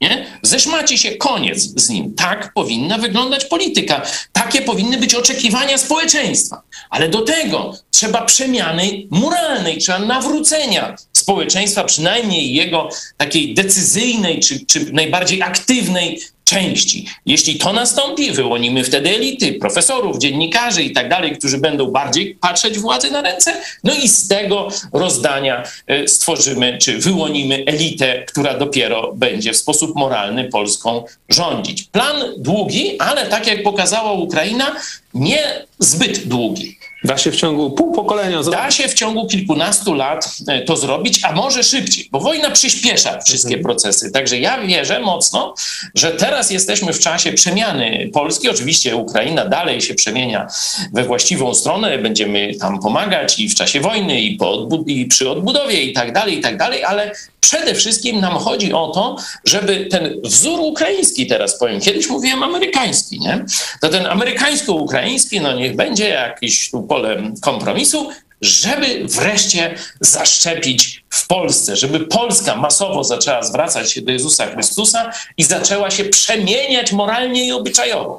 [0.00, 0.26] Nie?
[0.42, 2.14] Zeszmaci się koniec z nim.
[2.14, 4.02] Tak powinna wyglądać polityka.
[4.32, 6.62] Takie powinny być oczekiwania społeczeństwa.
[6.90, 14.92] Ale do tego trzeba przemiany moralnej, trzeba nawrócenia społeczeństwa, przynajmniej jego takiej decyzyjnej czy, czy
[14.92, 17.06] najbardziej aktywnej części.
[17.26, 22.78] Jeśli to nastąpi, wyłonimy wtedy elity, profesorów, dziennikarzy i tak dalej, którzy będą bardziej patrzeć
[22.78, 23.52] władzy na ręce,
[23.84, 29.96] no i z tego rozdania e, stworzymy, czy wyłonimy elitę, która dopiero będzie w sposób
[29.96, 31.82] moralny Polską rządzić.
[31.82, 34.76] Plan długi, ale tak jak pokazała Ukraina,
[35.14, 36.78] nie zbyt długi.
[37.04, 38.74] Da się w ciągu pół pokolenia Da zrobić.
[38.74, 43.58] się w ciągu kilkunastu lat e, to zrobić, a może szybciej, bo wojna przyspiesza wszystkie
[43.58, 44.10] procesy.
[44.10, 45.54] Także ja wierzę mocno,
[45.94, 48.48] że teraz jesteśmy w czasie przemiany Polski.
[48.48, 50.46] Oczywiście Ukraina dalej się przemienia
[50.92, 55.82] we właściwą stronę, będziemy tam pomagać i w czasie wojny, i, po i przy odbudowie,
[55.82, 60.20] i tak dalej, i tak dalej, ale przede wszystkim nam chodzi o to, żeby ten
[60.24, 63.44] wzór ukraiński, teraz powiem, kiedyś mówiłem amerykański, nie?
[63.80, 68.08] To ten amerykańsko-ukraiński, no niech będzie jakiś tu pole kompromisu,
[68.40, 75.44] żeby wreszcie zaszczepić w Polsce, żeby Polska masowo zaczęła zwracać się do Jezusa Chrystusa i
[75.44, 78.18] zaczęła się przemieniać moralnie i obyczajowo.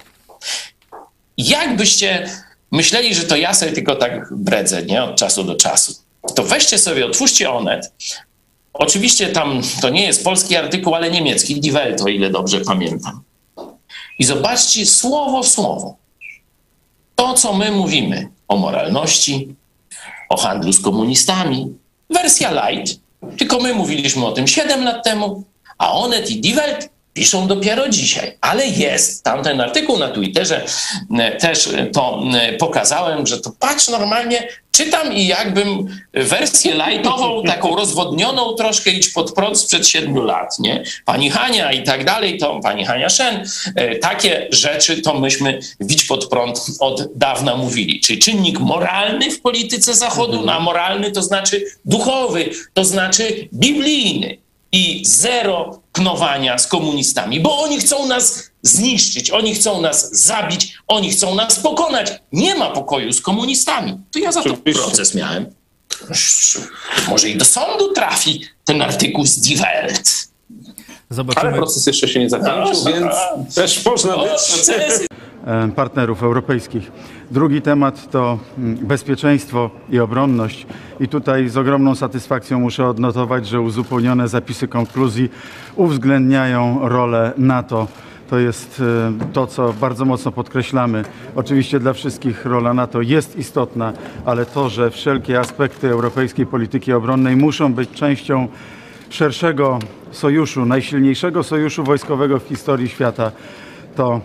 [1.38, 2.30] Jakbyście
[2.71, 5.95] myśleli, że to ja sobie tylko tak bredzę, nie, od czasu do czasu,
[6.36, 7.91] to weźcie sobie, otwórzcie Onet.
[8.73, 13.23] Oczywiście tam to nie jest polski artykuł, ale niemiecki, Die Welt, o ile dobrze pamiętam.
[14.19, 15.97] I zobaczcie słowo w słowo.
[17.15, 19.56] To, co my mówimy o moralności,
[20.29, 21.73] o handlu z komunistami,
[22.09, 22.99] wersja light,
[23.38, 25.43] tylko my mówiliśmy o tym 7 lat temu,
[25.77, 28.38] a Onet i Die Welt piszą dopiero dzisiaj.
[28.41, 30.65] Ale jest tam ten artykuł na Twitterze,
[31.17, 37.43] e, też e, to e, pokazałem, że to patrz normalnie, czytam i jakbym wersję lightową,
[37.43, 40.83] taką rozwodnioną troszkę idź pod prąd sprzed siedmiu lat, nie?
[41.05, 46.03] Pani Hania i tak dalej, to pani Hania Szen, e, takie rzeczy to myśmy widź
[46.03, 47.99] pod prąd od dawna mówili.
[47.99, 54.38] Czyli czynnik moralny w polityce Zachodu, no, a moralny to znaczy duchowy, to znaczy biblijny
[54.71, 61.10] i zero knowania z komunistami, bo oni chcą nas zniszczyć, oni chcą nas zabić, oni
[61.12, 62.12] chcą nas pokonać.
[62.31, 63.97] Nie ma pokoju z komunistami.
[64.11, 65.45] To ja za to proces miałem.
[67.09, 70.11] Może i do sądu trafi ten artykuł z Die Welt.
[71.09, 71.53] Ale Zobaczymy.
[71.53, 74.30] proces jeszcze się nie zakończył, No, więc też można O, być.
[74.32, 75.07] procesy.
[75.75, 76.91] Partnerów europejskich.
[77.31, 80.67] Drugi temat to mm, bezpieczeństwo i obronność.
[80.99, 85.29] I tutaj z ogromną satysfakcją muszę odnotować, że uzupełnione zapisy konkluzji
[85.75, 87.87] uwzględniają rolę NATO
[88.29, 91.03] to jest e, to, co bardzo mocno podkreślamy.
[91.35, 93.93] Oczywiście dla wszystkich rola NATO jest istotna,
[94.25, 98.47] ale to, że wszelkie aspekty europejskiej polityki obronnej muszą być częścią
[99.09, 99.79] szerszego
[100.11, 103.31] sojuszu, najsilniejszego sojuszu wojskowego w historii świata,
[103.95, 104.21] to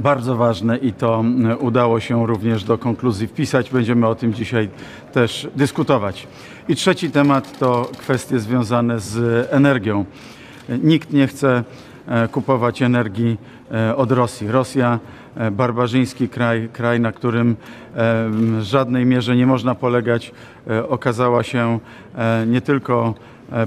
[0.00, 1.24] bardzo ważne i to
[1.60, 3.70] udało się również do konkluzji wpisać.
[3.70, 4.68] Będziemy o tym dzisiaj
[5.12, 6.26] też dyskutować.
[6.68, 10.04] I trzeci temat to kwestie związane z energią.
[10.68, 11.64] Nikt nie chce
[12.08, 13.38] E, kupować energii
[13.70, 14.48] e, od Rosji.
[14.48, 14.98] Rosja,
[15.36, 17.56] e, barbarzyński kraj, kraj, na którym
[18.30, 20.32] w żadnej mierze nie można polegać,
[20.88, 21.78] okazała się
[22.46, 23.14] nie tylko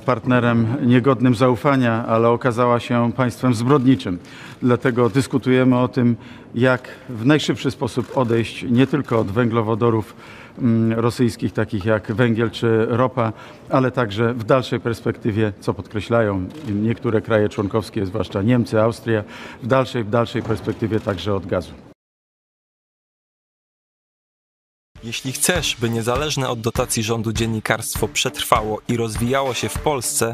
[0.06, 4.20] partnerem niegodnym zaufania, ale okazała się państwem zbrodniczym.
[4.62, 6.16] Dlatego dyskutujemy o tym,
[6.56, 10.16] jak w najszybszy sposób odejść nie tylko od węglowodorów,
[10.58, 13.34] Mm, rosyjskich, takich jak węgiel czy ropa,
[13.70, 19.24] ale także w dalszej perspektywie, co podkreślają niektóre kraje członkowskie, zwłaszcza Niemcy, Austria,
[19.64, 21.74] w dalszej, w dalszej perspektywie także od gazu.
[25.04, 30.34] Jeśli chcesz, by niezależne od dotacji rządu dziennikarstwo przetrwało i rozwijało się w Polsce,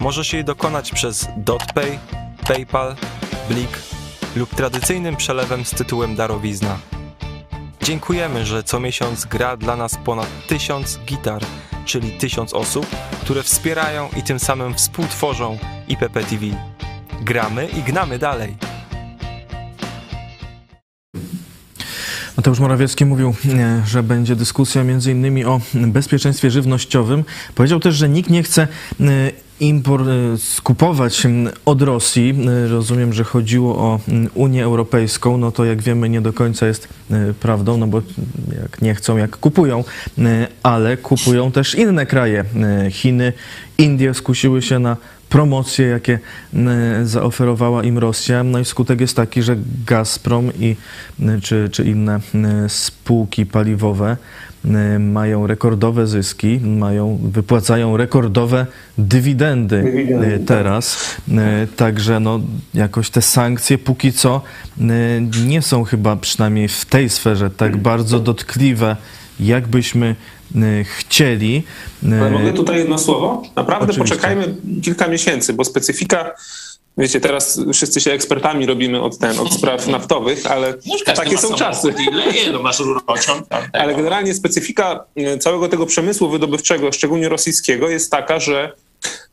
[0.00, 1.98] Możesz jej dokonać przez DotPay,
[2.46, 2.96] PayPal,
[3.48, 3.78] Blik
[4.36, 6.78] lub tradycyjnym przelewem z tytułem darowizna.
[7.82, 11.42] Dziękujemy, że co miesiąc gra dla nas ponad tysiąc gitar,
[11.84, 12.86] czyli tysiąc osób,
[13.20, 16.44] które wspierają i tym samym współtworzą IPP TV.
[17.20, 18.56] Gramy i gnamy dalej.
[22.36, 23.34] Mateusz Morawiecki mówił,
[23.86, 27.24] że będzie dyskusja między innymi o bezpieczeństwie żywnościowym.
[27.54, 28.68] Powiedział też, że nikt nie chce
[29.00, 29.04] e,
[29.60, 31.26] import e, skupować
[31.64, 32.34] od Rosji.
[32.70, 34.00] Rozumiem, że chodziło o
[34.34, 35.38] Unię Europejską.
[35.38, 36.88] No to jak wiemy nie do końca jest
[37.40, 38.02] prawdą, no bo
[38.62, 39.84] jak nie chcą, jak kupują,
[40.62, 42.44] ale kupują też inne kraje.
[42.90, 43.32] Chiny,
[43.78, 44.96] Indie skusiły się na
[45.28, 46.18] promocje, jakie
[47.04, 48.42] zaoferowała im Rosja.
[48.42, 49.56] No i skutek jest taki, że
[49.86, 50.76] Gazprom i,
[51.42, 52.20] czy, czy inne
[52.68, 54.16] spółki paliwowe
[54.98, 58.66] mają rekordowe zyski, mają, wypłacają rekordowe
[58.98, 60.48] dywidendy, dywidendy tak.
[60.48, 61.16] teraz.
[61.76, 62.40] Także no,
[62.74, 64.42] jakoś te sankcje póki co
[65.46, 68.96] nie są chyba przynajmniej w tej sferze tak bardzo dotkliwe,
[69.40, 70.16] jakbyśmy
[70.56, 71.62] Y, chcieli.
[72.20, 73.42] Ale mogę tutaj jedno słowo?
[73.56, 74.14] Naprawdę Oczywiście.
[74.14, 76.34] poczekajmy kilka miesięcy, bo specyfika
[76.98, 80.74] Wiecie, teraz wszyscy się ekspertami robimy od, ten, od spraw naftowych, ale
[81.16, 81.94] takie są czasy.
[82.34, 83.46] Nie, no masz rurociąg.
[83.72, 88.72] Ale generalnie specyfika y, całego tego przemysłu wydobywczego, szczególnie rosyjskiego, jest taka, że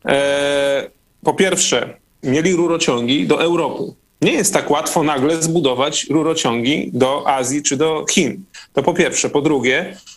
[0.04, 0.90] e,
[1.24, 3.82] po pierwsze mieli rurociągi do Europy.
[4.22, 8.44] Nie jest tak łatwo nagle zbudować rurociągi do Azji czy do Chin.
[8.72, 9.30] To po pierwsze.
[9.30, 10.15] Po drugie, E,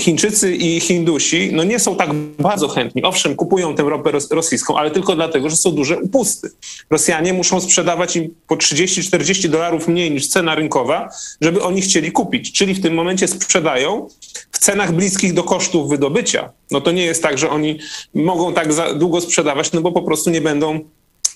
[0.00, 3.02] Chińczycy i Hindusi no nie są tak bardzo chętni.
[3.02, 6.50] Owszem, kupują tę ropę rosyjską, ale tylko dlatego, że są duże upusty.
[6.90, 11.08] Rosjanie muszą sprzedawać im po 30-40 dolarów mniej niż cena rynkowa,
[11.40, 12.52] żeby oni chcieli kupić.
[12.52, 14.08] Czyli w tym momencie sprzedają
[14.52, 16.52] w cenach bliskich do kosztów wydobycia.
[16.70, 17.78] No to nie jest tak, że oni
[18.14, 18.68] mogą tak
[18.98, 20.80] długo sprzedawać, no bo po prostu nie będą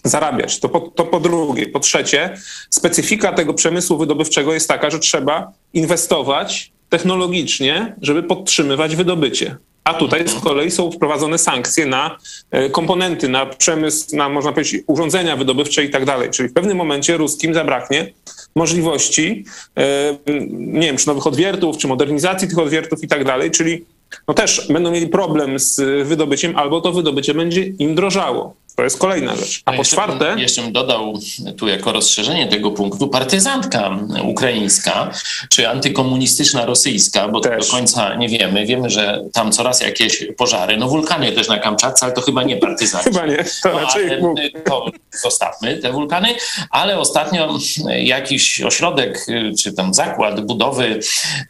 [0.05, 0.61] zarabiać.
[0.61, 1.67] To po, to po drugie.
[1.67, 2.37] Po trzecie,
[2.71, 9.57] specyfika tego przemysłu wydobywczego jest taka, że trzeba inwestować technologicznie, żeby podtrzymywać wydobycie.
[9.85, 12.19] A tutaj z kolei są wprowadzone sankcje na
[12.51, 16.31] e, komponenty, na przemysł, na można powiedzieć urządzenia wydobywcze i tak dalej.
[16.31, 18.13] Czyli w pewnym momencie ruskim zabraknie
[18.55, 19.45] możliwości,
[19.77, 20.17] e,
[20.51, 23.85] nie wiem, czy nowych odwiertów, czy modernizacji tych odwiertów i tak dalej, czyli
[24.29, 28.55] no też będą mieli problem z wydobyciem, albo to wydobycie będzie im drożało.
[28.77, 29.63] To jest kolejna rzecz.
[29.65, 30.19] A po czwarte.
[30.19, 31.19] Bym, jeszcze bym dodał
[31.57, 35.11] tu jako rozszerzenie tego punktu partyzantka ukraińska
[35.49, 38.67] czy antykomunistyczna rosyjska, bo do końca nie wiemy.
[38.67, 40.77] Wiemy, że tam coraz jakieś pożary.
[40.77, 43.09] No wulkany też na Kamczatce, ale to chyba nie partyzanci.
[43.09, 43.37] Chyba nie.
[43.63, 44.11] To no, raczej
[44.65, 44.91] to
[45.23, 46.29] zostawmy te wulkany.
[46.71, 47.59] Ale ostatnio
[47.99, 49.27] jakiś ośrodek,
[49.63, 51.01] czy tam zakład budowy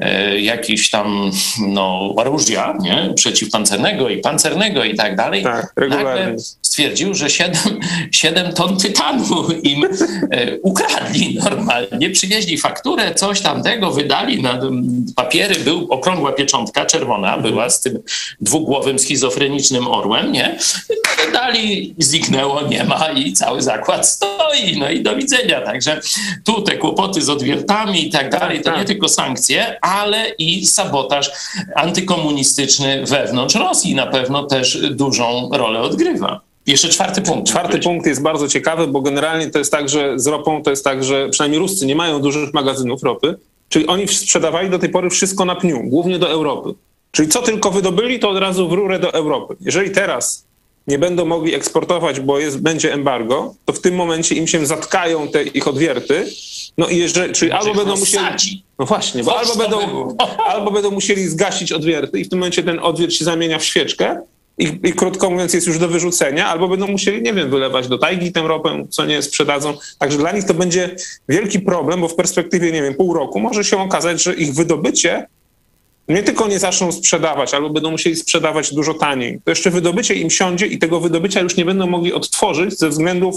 [0.01, 1.31] e, jakiś tam
[1.69, 3.13] no, orężia nie?
[3.17, 5.43] przeciwpancernego i pancernego i tak dalej.
[5.43, 6.37] Tak, regularnie
[6.75, 12.11] stwierdził, że 7, 7 ton tytanu im e, ukradli normalnie.
[12.11, 14.61] Przywieźli fakturę, coś tamtego, wydali na
[15.17, 18.03] papiery, był okrągła pieczątka czerwona, była z tym
[18.41, 20.59] dwugłowym schizofrenicznym orłem, nie?
[21.33, 25.61] Dali, zniknęło, nie ma i cały zakład stoi, no i do widzenia.
[25.61, 26.01] Także
[26.45, 28.87] tu te kłopoty z odwiertami i tak dalej, to nie tak.
[28.87, 31.31] tylko sankcje, ale i sabotaż
[31.75, 36.54] antykomunistyczny wewnątrz Rosji na pewno też dużą rolę odgrywa.
[36.67, 37.49] Jeszcze czwarty punkt.
[37.49, 40.85] Czwarty punkt jest bardzo ciekawy, bo generalnie to jest tak, że z ropą to jest
[40.85, 43.37] tak, że przynajmniej Ruscy nie mają dużych magazynów ropy,
[43.69, 46.75] czyli oni sprzedawali do tej pory wszystko na pniu, głównie do Europy.
[47.11, 49.57] Czyli co tylko wydobyli, to od razu w rurę do Europy.
[49.61, 50.45] Jeżeli teraz
[50.87, 55.29] nie będą mogli eksportować, bo jest, będzie embargo, to w tym momencie im się zatkają
[55.29, 56.27] te ich odwierty.
[56.79, 58.65] No i jeżeli, czyli albo będą musieli.
[58.79, 59.79] No właśnie, bo albo będą,
[60.47, 64.21] albo będą musieli zgasić odwierty i w tym momencie ten odwiert się zamienia w świeczkę,
[64.59, 67.99] i, I, krótko mówiąc jest już do wyrzucenia, albo będą musieli, nie wiem, wylewać do
[67.99, 69.75] tajgi tę ropę, co nie sprzedadzą.
[69.99, 70.97] Także dla nich to będzie
[71.29, 75.27] wielki problem, bo w perspektywie, nie wiem, pół roku może się okazać, że ich wydobycie
[76.09, 80.31] nie tylko nie zaczną sprzedawać, albo będą musieli sprzedawać dużo taniej, to jeszcze wydobycie im
[80.31, 83.37] siądzie i tego wydobycia już nie będą mogli odtworzyć ze względów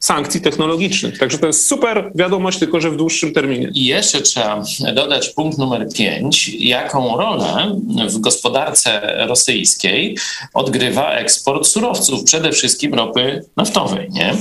[0.00, 1.18] sankcji technologicznych.
[1.18, 3.70] Także to jest super wiadomość, tylko że w dłuższym terminie.
[3.74, 4.64] I jeszcze trzeba
[4.94, 7.76] dodać punkt numer pięć, jaką rolę
[8.08, 10.16] w gospodarce rosyjskiej
[10.54, 14.08] odgrywa eksport surowców, przede wszystkim ropy naftowej.
[14.10, 14.34] Nie?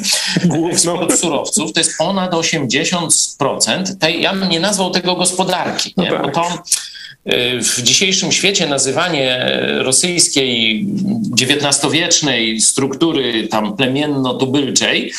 [0.71, 3.97] Eksport surowców to jest ponad 80%.
[3.99, 6.09] Tej, ja bym nie nazwał tego gospodarki, nie?
[6.09, 6.25] No tak.
[6.25, 6.63] bo to
[7.61, 10.85] w dzisiejszym świecie nazywanie rosyjskiej
[11.41, 15.11] XIX-wiecznej struktury tam plemienno-tubylczej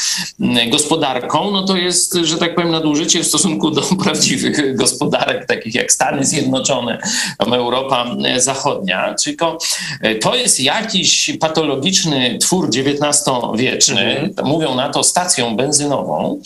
[0.71, 5.93] gospodarką, no to jest, że tak powiem, nadużycie w stosunku do prawdziwych gospodarek, takich jak
[5.93, 6.99] Stany Zjednoczone,
[7.39, 9.15] Europa Zachodnia.
[9.25, 9.59] Tylko
[10.01, 14.49] e, to jest jakiś patologiczny twór XIX-wieczny, mhm.
[14.49, 16.41] mówią na to stacją benzynową.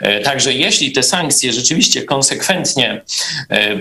[0.00, 3.02] E, także jeśli te sankcje rzeczywiście konsekwentnie
[3.50, 3.76] e,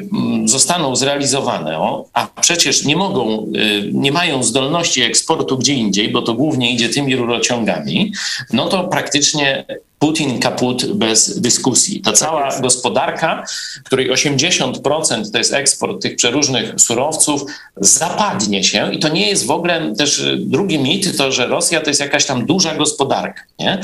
[0.46, 1.78] zostaną zrealizowane, zrealizowane,
[2.14, 6.90] a przecież nie mogą, y, nie mają zdolności eksportu gdzie indziej, bo to głównie idzie
[6.90, 8.14] tymi rurociągami,
[8.54, 9.66] no to praktycznie
[10.04, 12.02] Putin kaput bez dyskusji.
[12.02, 13.44] Ta cała gospodarka,
[13.84, 17.42] której 80% to jest eksport tych przeróżnych surowców,
[17.78, 21.90] zapadnie się i to nie jest w ogóle też drugi mit, to że Rosja to
[21.90, 23.42] jest jakaś tam duża gospodarka.
[23.60, 23.80] Nie?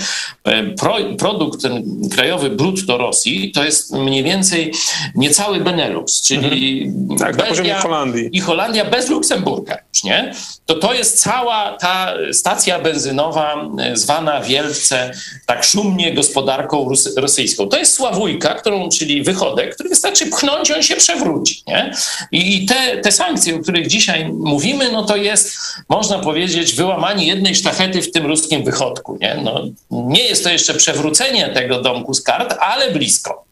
[0.79, 1.83] Pro, produkt ten
[2.15, 4.73] krajowy brutto Rosji to jest mniej więcej
[5.15, 7.19] niecały Benelux, czyli mhm.
[7.19, 8.29] tak, Belgia Holandii.
[8.31, 9.77] i Holandia bez Luksemburga.
[10.03, 10.33] Nie?
[10.65, 15.11] To to jest cała ta stacja benzynowa zwana wielce
[15.45, 17.67] tak szumnie gospodarką rosyjską.
[17.67, 21.63] To jest sławujka, którą, czyli wychodek, który wystarczy pchnąć, on się przewróci.
[21.67, 21.93] Nie?
[22.31, 25.57] I te, te sankcje, o których dzisiaj mówimy, no to jest,
[25.89, 29.17] można powiedzieć, wyłamanie jednej sztachety w tym ruskim wychodku.
[29.21, 33.48] Nie, no, nie jest to jeszcze przewrócenie tego domku z kart, ale blisko.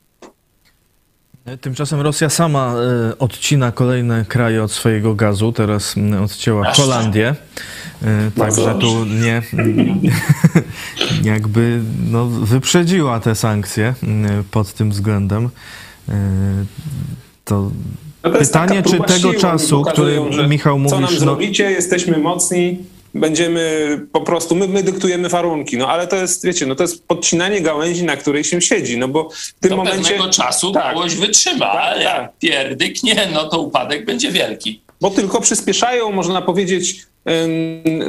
[1.62, 2.76] Tymczasem Rosja sama
[3.10, 5.52] e, odcina kolejne kraje od swojego gazu.
[5.52, 7.36] Teraz odcięła Holandię.
[8.04, 9.42] E, także tu nie
[11.34, 11.82] jakby
[12.12, 13.94] no, wyprzedziła te sankcje
[14.52, 15.50] pod tym względem.
[16.10, 16.12] E,
[17.46, 17.72] to,
[18.24, 20.92] no pytanie, czy tego czasu, który Michał mówisz...
[20.92, 21.20] Co nam no...
[21.20, 22.78] zrobicie, jesteśmy mocni,
[23.20, 27.08] będziemy po prostu, my, my dyktujemy warunki, no ale to jest, wiecie, no to jest
[27.08, 30.10] podcinanie gałęzi, na której się siedzi, no bo w tym Do momencie...
[30.10, 32.04] pewnego czasu tak, gałąź wytrzyma, tak, ale tak.
[32.04, 34.82] jak pierdyknie, no to upadek będzie wielki.
[35.02, 37.06] Bo tylko przyspieszają, można powiedzieć,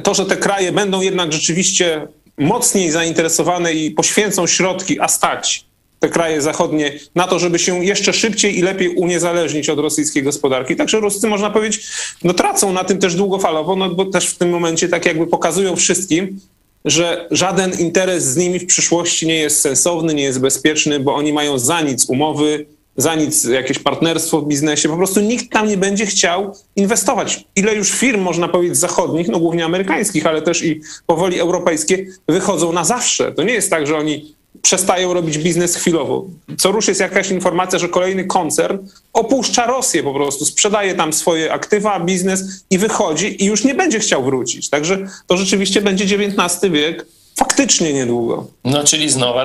[0.05, 2.07] to, że te kraje będą jednak rzeczywiście
[2.39, 5.68] mocniej zainteresowane i poświęcą środki, a stać
[6.01, 10.77] te kraje zachodnie na to, żeby się jeszcze szybciej i lepiej uniezależnić od rosyjskiej gospodarki.
[10.77, 11.89] Także Ruscy, można powiedzieć,
[12.25, 15.77] no tracą na tym też długofalowo, no bo też w tym momencie tak jakby pokazują
[15.77, 16.41] wszystkim,
[16.85, 21.33] że żaden interes z nimi w przyszłości nie jest sensowny, nie jest bezpieczny, bo oni
[21.33, 24.89] mają za nic umowy, za nic jakieś partnerstwo w biznesie.
[24.89, 27.45] Po prostu nikt tam nie będzie chciał inwestować.
[27.57, 32.73] Ile już firm, można powiedzieć, zachodnich, no głównie amerykańskich, ale też i powoli europejskie, wychodzą
[32.73, 33.33] na zawsze.
[33.33, 36.25] To nie jest tak, że oni przestają robić biznes chwilowo.
[36.59, 38.79] Co rusz jest jakaś informacja, że kolejny koncern
[39.13, 43.99] opuszcza Rosję po prostu, sprzedaje tam swoje aktywa, biznes i wychodzi i już nie będzie
[43.99, 44.69] chciał wrócić.
[44.69, 47.07] Także to rzeczywiście będzie XIX wiek,
[47.39, 48.47] faktycznie niedługo.
[48.65, 49.45] No, czyli znowa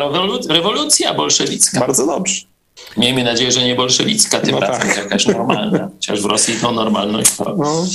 [0.49, 1.79] rewolucja bolszewicka.
[1.79, 2.41] Bardzo dobrze.
[2.97, 4.97] Miejmy nadzieję, że nie bolszewicka, tym no razem tak.
[4.97, 5.89] jakaś normalna.
[5.95, 7.85] Chociaż w Rosji to normalność to no.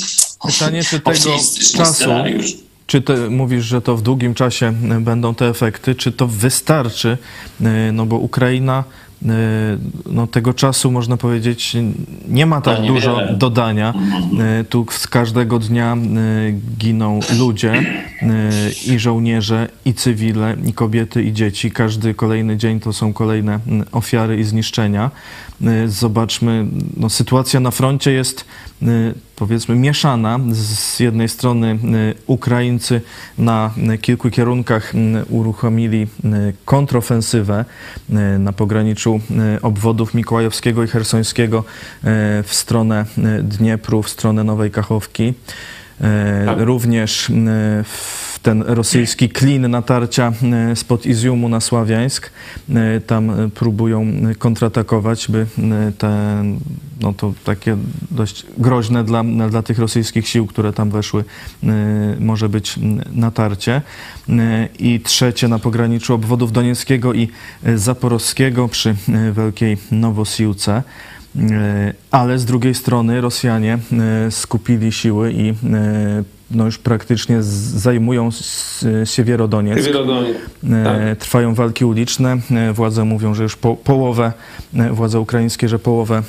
[0.47, 1.17] Pytanie, czy tego
[1.77, 2.68] czasu, scenariusz.
[2.89, 7.19] Czy ty mówisz, że to w długim czasie będą te efekty, czy to wystarczy,
[7.93, 8.85] no bo Ukraina
[10.07, 11.77] no, tego czasu, można powiedzieć,
[12.29, 13.95] nie ma tak dużo dodania.
[14.41, 15.99] E, Tu z każdego dnia e,
[16.79, 18.51] giną ludzie e,
[18.87, 21.71] i żołnierze, i cywile, i kobiety, i dzieci.
[21.71, 23.61] Każdy kolejny dzień to są kolejne
[23.93, 25.11] ofiary i zniszczenia.
[25.65, 26.67] E, Zobaczmy,
[26.97, 28.45] no, sytuacja na froncie jest
[28.83, 28.87] e,
[29.37, 30.39] powiedzmy mieszana.
[30.53, 31.79] Z jednej strony e,
[32.27, 33.01] Ukraińcy
[33.39, 34.93] na e, kilku kierunkach
[35.31, 37.65] uruchomili e, kontrofensywę
[38.11, 41.63] e, na pograniczu e, obwodów Mikołajowskiego i Hersońskiego e,
[42.43, 45.35] w stronę e, Dniepru, w stronę Nowej Kachowki.
[46.01, 46.61] E, Tak.
[46.61, 47.35] Również e,
[47.85, 52.31] w ten rosyjski klin natarcia e, spod Izjumu na Sławiańsk.
[53.07, 54.07] Tam próbują
[54.39, 55.47] kontratakować, by
[55.99, 56.43] te,
[57.01, 57.77] no to takie
[58.11, 61.25] dość groźne dla, dla tych rosyjskich sił, które tam weszły,
[62.21, 62.79] może być
[63.13, 63.83] natarcie.
[64.79, 67.29] I trzecie na pograniczu obwodów Donieckiego i
[67.75, 68.95] Zaporowskiego przy
[69.37, 70.83] Wielkiej Nowosiłce.
[71.37, 73.79] E, Ale z drugiej strony Rosjanie
[74.27, 75.55] e, skupili siły i e,
[76.51, 78.31] no już praktycznie zajmują
[79.05, 79.79] Siewierodoniec.
[80.85, 81.19] Tak.
[81.19, 82.37] Trwają walki uliczne.
[82.75, 84.33] Władze mówią, że już po, połowę,
[84.91, 86.23] władze ukraińskie, że połowę,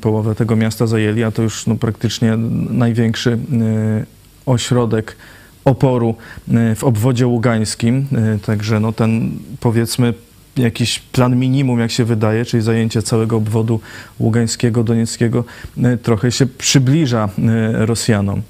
[0.00, 2.36] połowę tego miasta zajęli, a to już no, praktycznie
[2.70, 3.38] największy
[4.46, 5.16] ośrodek
[5.64, 6.14] oporu
[6.76, 8.06] w obwodzie ługańskim.
[8.46, 9.30] Także no, ten
[9.60, 10.14] powiedzmy
[10.56, 13.80] jakiś plan minimum, jak się wydaje, czyli zajęcie całego obwodu
[14.20, 15.44] ługańskiego, donieckiego,
[15.84, 18.42] e, trochę się przybliża e, Rosjanom.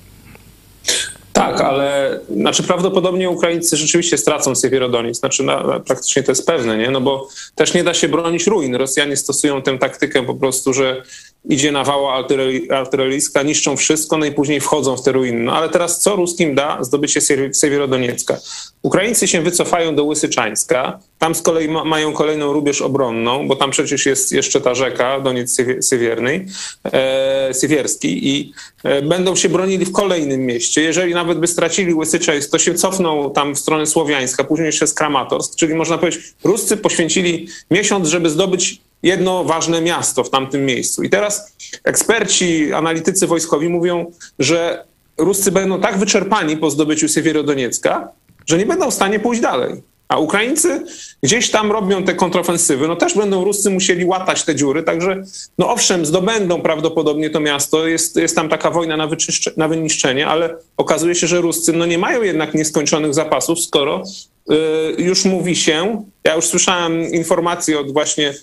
[1.32, 5.18] Tak, ale znaczy prawdopodobnie Ukraińcy rzeczywiście stracą Siewierodoniec.
[5.18, 6.90] Znaczy na, na, praktycznie to jest pewne, nie?
[6.90, 8.74] No bo też nie da się bronić ruin.
[8.74, 11.02] Rosjanie stosują tę taktykę po prostu, że
[11.48, 15.42] idzie nawała artylerii- artyleryjska, niszczą wszystko, no i później wchodzą w te ruiny.
[15.42, 18.36] No ale teraz co ruskim da zdobycie Siewie- Siewierodoniecka?
[18.82, 23.70] Ukraińcy się wycofają do Łysyczańska, tam z kolei ma, mają kolejną rubież obronną, bo tam
[23.70, 26.46] przecież jest jeszcze ta rzeka, Doniec Siewie- Siewierny,
[26.92, 28.52] e, Siewierski i
[28.84, 30.82] e, będą się bronili w kolejnym mieście.
[30.82, 34.94] Jeżeli nawet by stracili Łysyczańsk, to się cofną tam w stronę Słowiańska, później jeszcze z
[34.94, 41.02] Kramatorsk, czyli można powiedzieć, Ruscy poświęcili miesiąc, żeby zdobyć jedno ważne miasto w tamtym miejscu.
[41.02, 44.84] I teraz eksperci, analitycy wojskowi mówią, że
[45.18, 48.08] Ruscy będą tak wyczerpani po zdobyciu Siewierodoniecka,
[48.46, 49.82] że nie będą w stanie pójść dalej.
[50.10, 50.84] A Ukraińcy
[51.22, 55.22] gdzieś tam robią te kontrofensywy, no też będą Ruscy musieli łatać te dziury, także
[55.58, 59.08] no owszem, zdobędą prawdopodobnie to miasto, jest, jest tam taka wojna na,
[59.56, 64.02] na wyniszczenie, ale okazuje się, że Ruscy no nie mają jednak nieskończonych zapasów, skoro
[64.50, 64.54] y,
[64.98, 68.34] już mówi się, ja już słyszałem informacje od właśnie,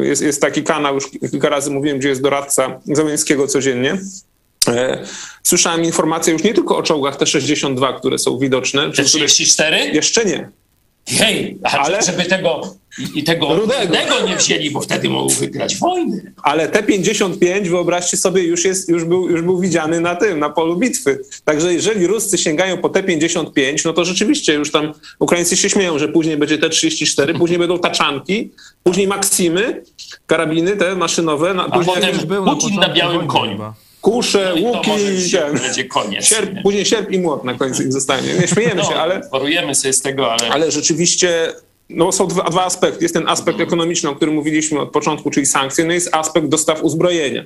[0.00, 3.98] y, jest, jest taki kanał, już kilka razy mówiłem, gdzie jest doradca Załęckiego codziennie,
[5.42, 8.82] Słyszałem informacje już nie tylko o czołgach T-62, które są widoczne.
[8.82, 9.76] Te czy które 34?
[9.94, 10.50] jeszcze nie.
[11.08, 12.76] Hej, ale, żeby tego,
[13.14, 13.80] i, tego Rudego.
[13.80, 16.32] rudego nie wzięli, bo wtedy mogą wygrać wojny.
[16.42, 20.76] Ale T-55, wyobraźcie sobie, już, jest, już, był, już był widziany na tym, na polu
[20.76, 21.18] bitwy.
[21.44, 26.08] Także jeżeli Ruscy sięgają po T-55, no to rzeczywiście już tam Ukraińcy się śmieją, że
[26.08, 28.50] później będzie T-34, później będą taczanki,
[28.82, 29.82] później Maksimy,
[30.26, 33.58] karabiny te maszynowe, na, A później potem jakieś Był na Putin na początku białym koniu.
[34.10, 35.58] Kusze, No łuki, i się ten.
[35.58, 36.24] będzie koniec.
[36.24, 36.62] Sierp, nie?
[36.62, 38.34] później sierp i młot na końcu ich zostanie.
[38.40, 39.20] Nie śmiejemy się, No, ale...
[39.30, 41.52] Porujemy sobie z tego, ale, Ale rzeczywiście
[41.90, 43.04] no, są dwa, dwa aspekty.
[43.04, 46.82] Jest ten aspekt ekonomiczny, o którym mówiliśmy od początku, czyli sankcje, no jest aspekt dostaw
[46.82, 47.44] uzbrojenia.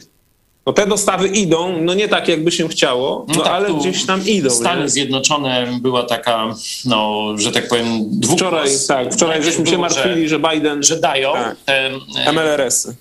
[0.66, 4.26] No te dostawy idą, no nie tak jakby się chciało, no, tak, ale gdzieś tam
[4.26, 4.50] idą.
[4.50, 4.88] Stany nie?
[4.88, 6.54] Zjednoczone była taka,
[6.84, 11.32] no, że tak powiem, dwóch Wczoraj, tak, wczoraj żeśmy się martwili, że Biden, że dają
[11.32, 11.56] Tak.
[11.64, 11.90] te
[12.26, 12.94] e, MLRS-y.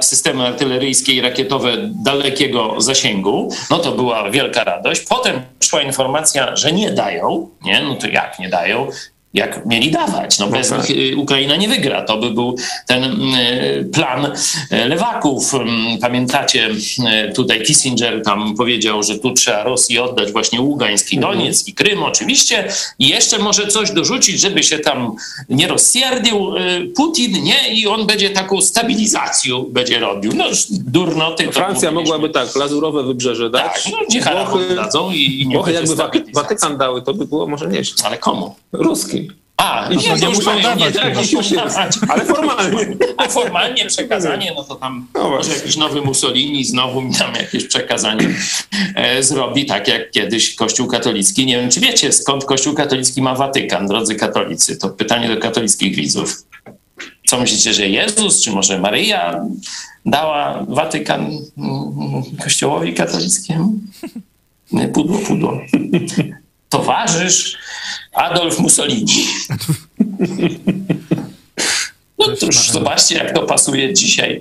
[0.00, 1.72] Systemy artyleryjskie i rakietowe
[2.04, 5.00] dalekiego zasięgu, no to była wielka radość.
[5.08, 7.82] Potem przyszła informacja, że nie dają, nie?
[7.82, 8.88] No to jak nie dają?
[9.34, 10.38] Jak mieli dawać?
[10.38, 10.88] No bez tak.
[10.88, 12.02] nich y, Ukraina nie wygra.
[12.02, 12.56] To by był
[12.86, 13.04] ten
[13.34, 15.54] y, plan y, lewaków.
[15.54, 16.70] Ym, Pamiętacie,
[17.34, 22.02] tutaj Kissinger tam powiedział, że tu trzeba Rosji oddać właśnie Ługańsk i Donieck i Krym
[22.02, 22.68] oczywiście
[22.98, 25.16] i jeszcze może coś dorzucić, żeby się tam
[25.48, 26.50] nie rozsierdził
[26.96, 27.74] Putin, nie?
[27.74, 30.32] I on będzie taką stabilizację będzie robił.
[30.34, 33.84] No durnoty Francja mogłaby tak, lazurowe wybrzeże dać.
[33.84, 34.24] Tak, no niech
[34.76, 35.94] dadzą i, i nie Włochy jakby.
[36.34, 38.06] Watykan dały, to by było może nieźle.
[38.06, 38.54] Ale komu?
[38.72, 39.23] Ruski.
[39.56, 40.94] A, to nie już muszą dawać
[41.54, 41.98] dawać.
[42.08, 42.86] Ale formalnie.
[43.16, 47.64] A formalnie przekazanie, no to tam No może jakiś nowy Mussolini znowu mi tam jakieś
[47.64, 48.28] przekazanie
[48.94, 51.46] e, zrobi, tak jak kiedyś Kościół katolicki.
[51.46, 54.76] Nie wiem, czy wiecie, skąd Kościół katolicki ma Watykan, drodzy katolicy?
[54.76, 56.44] To pytanie do katolickich widzów.
[57.26, 59.44] Co myślicie, że Jezus, czy może Maryja
[60.06, 61.20] dała Watykan
[61.58, 63.72] mm, Kościołowi katolickiemu?
[64.94, 65.60] Pudło, pudło.
[66.68, 67.58] Towarzysz
[68.14, 69.26] Adolf Mussolini.
[72.18, 74.40] No To Zobaczcie, jak to pasuje dzisiaj.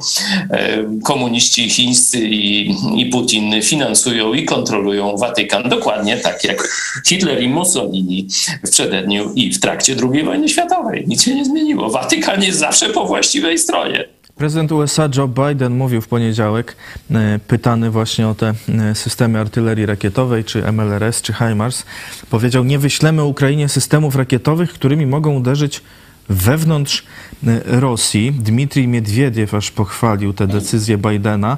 [1.04, 6.68] Komuniści chińscy i, i Putin finansują i kontrolują Watykan dokładnie tak jak
[7.08, 8.28] Hitler i Mussolini
[8.64, 11.04] w przededniu i w trakcie II wojny światowej.
[11.08, 11.90] Nic się nie zmieniło.
[11.90, 14.06] Watykan jest zawsze po właściwej stronie.
[14.38, 16.76] Prezydent USA Joe Biden mówił w poniedziałek,
[17.12, 21.86] e, pytany właśnie o te e, systemy artylerii rakietowej, czy MLRS, czy HIMARS,
[22.30, 25.82] powiedział, nie wyślemy Ukrainie systemów rakietowych, którymi mogą uderzyć
[26.30, 27.04] wewnątrz
[27.48, 28.32] e, Rosji.
[28.32, 31.58] Dmitrij Miedwiediew aż pochwalił tę decyzję Bidena.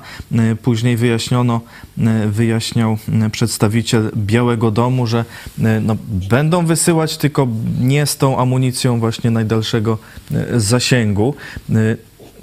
[0.61, 1.61] Później wyjaśniono,
[2.27, 2.97] wyjaśniał
[3.31, 5.25] przedstawiciel Białego Domu, że
[5.81, 5.95] no,
[6.29, 7.47] będą wysyłać tylko
[7.81, 9.97] nie z tą amunicją właśnie najdalszego
[10.57, 11.35] zasięgu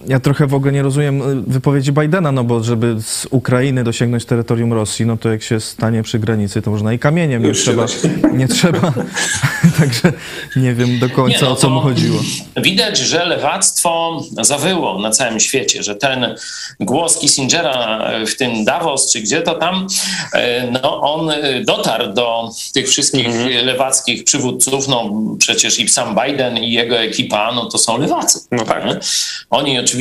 [0.07, 4.25] ja trochę w ogóle nie rozumiem y, wypowiedzi Bidena, no bo żeby z Ukrainy dosięgnąć
[4.25, 7.87] terytorium Rosji, no to jak się stanie przy granicy, to można i kamieniem, nie trzeba,
[8.33, 8.93] nie trzeba.
[9.79, 10.13] Także
[10.57, 12.21] nie wiem do końca, nie, no o co mu chodziło.
[12.57, 16.35] Widać, że lewactwo zawyło na całym świecie, że ten
[16.81, 19.87] głos Kissingera w tym Davos, czy gdzie to tam,
[20.35, 21.31] e, no on
[21.65, 23.65] dotarł do tych wszystkich mm-hmm.
[23.65, 28.41] lewackich przywódców, no przecież i sam Biden i jego ekipa, no to są lewacy.
[28.51, 28.85] No tak.
[29.51, 29.92] Oni oczywiście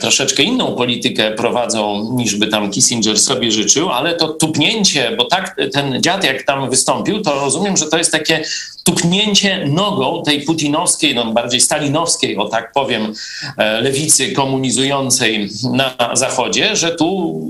[0.00, 5.56] troszeczkę inną politykę prowadzą, niż by tam Kissinger sobie życzył, ale to tupnięcie, bo tak
[5.72, 8.44] ten dziad jak tam wystąpił, to rozumiem, że to jest takie
[8.84, 13.12] tupnięcie nogą tej putinowskiej, no bardziej stalinowskiej, o tak powiem,
[13.56, 17.40] e, lewicy komunizującej na Zachodzie, że tu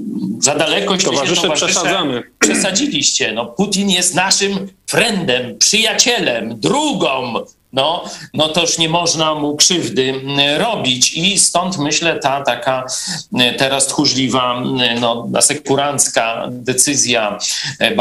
[0.41, 2.23] za daleko towarzysze, towarzysze przesadzamy.
[2.39, 3.33] Przesadziliście.
[3.33, 7.35] No, Putin jest naszym friendem, przyjacielem, drugą,
[7.77, 8.05] no,
[8.35, 10.15] no to już nie można mu krzywdy
[10.59, 11.15] robić.
[11.15, 12.85] I stąd myślę ta taka
[13.59, 14.63] teraz tchórzliwa,
[15.01, 17.39] no, asekurancka decyzja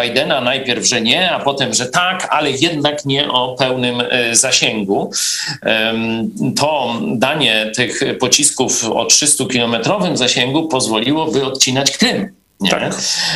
[0.01, 5.11] Bidena, najpierw, że nie, a potem, że tak, ale jednak nie o pełnym e, zasięgu.
[6.55, 12.44] To danie tych pocisków o 300-kilometrowym zasięgu pozwoliłoby odcinać Krym.
[12.59, 12.69] Nie?
[12.69, 12.95] Tak.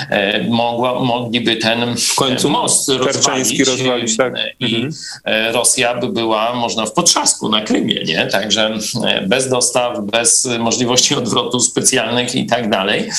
[0.09, 4.33] E, mogła, mogliby ten w końcu most rozwalić, rozwalić tak.
[4.59, 4.93] i mhm.
[5.25, 8.27] E, Rosja by była można w potrzasku na Krymie, nie?
[8.27, 13.09] Także e, bez dostaw, bez możliwości odwrotu specjalnych i tak dalej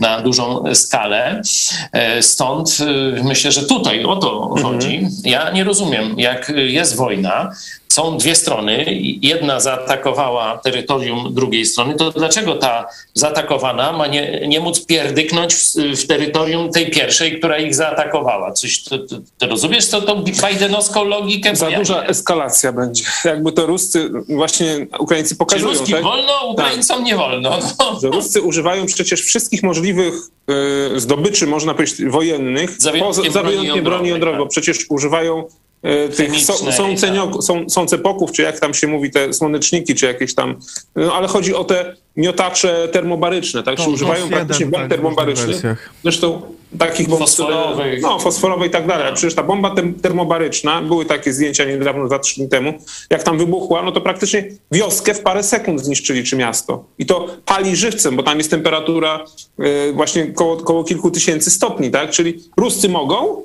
[0.00, 1.42] na dużą skalę.
[2.20, 2.78] Stąd
[3.22, 4.62] myślę, że tutaj o to mhm.
[4.62, 5.08] chodzi.
[5.24, 7.52] Ja nie rozumiem, jak jest wojna,
[7.96, 8.84] są dwie strony,
[9.22, 15.74] jedna zaatakowała terytorium drugiej strony, to dlaczego ta zaatakowana ma nie, nie móc pierdyknąć w,
[15.74, 18.52] w terytorium tej pierwszej, która ich zaatakowała?
[18.52, 21.56] Coś, to, to, to rozumiesz to, tą bidenowską logikę?
[21.56, 23.04] Za duża eskalacja będzie.
[23.24, 25.72] Jakby to Ruscy, właśnie Ukraińcy pokazują.
[25.72, 26.04] Czy Ruskim tak?
[26.04, 27.06] wolno, Ukraińcom tak.
[27.06, 27.58] nie wolno.
[27.78, 28.00] No.
[28.02, 30.14] Że Ruscy używają przecież wszystkich możliwych
[30.94, 34.10] y, zdobyczy, można powiedzieć, wojennych, za wyjątkiem, broni, broni jądrowej.
[34.10, 34.50] Jądrowej, tak.
[34.50, 35.44] Przecież używają
[36.16, 40.06] tych są, są, cenio, są, są cepoków, czy jak tam się mówi, te słoneczniki, czy
[40.06, 40.56] jakieś tam,
[40.96, 45.62] no ale chodzi o te miotacze termobaryczne, tak, czy używają praktycznie bomb tak, termobarycznych.
[46.02, 46.42] Zresztą
[46.78, 48.02] takich bomb fosforowych.
[48.02, 49.14] No, fosforowej i tak dalej.
[49.14, 52.74] Przecież ta bomba termobaryczna, były takie zdjęcia niedawno, dwa, trzy dni temu,
[53.10, 56.84] jak tam wybuchła, no to praktycznie wioskę w parę sekund zniszczyli, czy miasto.
[56.98, 59.24] I to pali żywcem, bo tam jest temperatura
[59.60, 63.42] y, właśnie koło, koło kilku tysięcy stopni, tak, czyli Ruscy mogą,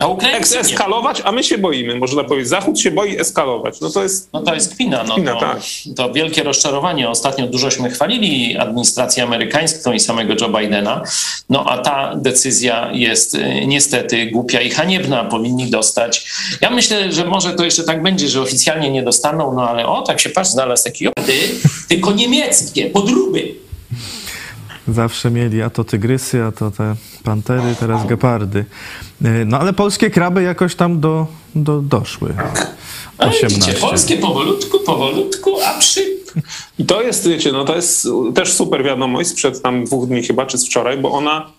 [0.00, 2.48] a Ukraińcy eskalować, a my się boimy, można powiedzieć.
[2.48, 3.80] Zachód się boi eskalować.
[3.80, 4.32] No to jest.
[4.32, 5.04] No to jest kpina.
[5.04, 5.60] No kpina, to, tak.
[5.96, 7.08] to wielkie rozczarowanie.
[7.08, 11.02] Ostatnio dużośmy chwalili administrację amerykańską i samego Joe Bidena.
[11.48, 15.24] No a ta decyzja jest y, niestety głupia i haniebna.
[15.24, 16.26] Powinni dostać.
[16.60, 20.02] Ja myślę, że może to jeszcze tak będzie, że oficjalnie nie dostaną, no ale o,
[20.02, 21.08] tak się patrz, znalazł taki
[21.88, 23.54] tylko niemieckie, podróby.
[24.88, 28.64] Zawsze mieli a to tygrysy, a to te pantery, teraz gepardy.
[29.24, 32.34] E, no ale polskie kraby jakoś tam do, do, doszły.
[33.18, 33.46] 18.
[33.48, 36.20] Widzicie, polskie powolutku, powolutku, a przy...
[36.78, 40.46] I to jest, wiecie, no to jest też super wiadomość sprzed tam dwóch dni chyba,
[40.46, 41.50] czy z wczoraj, bo ona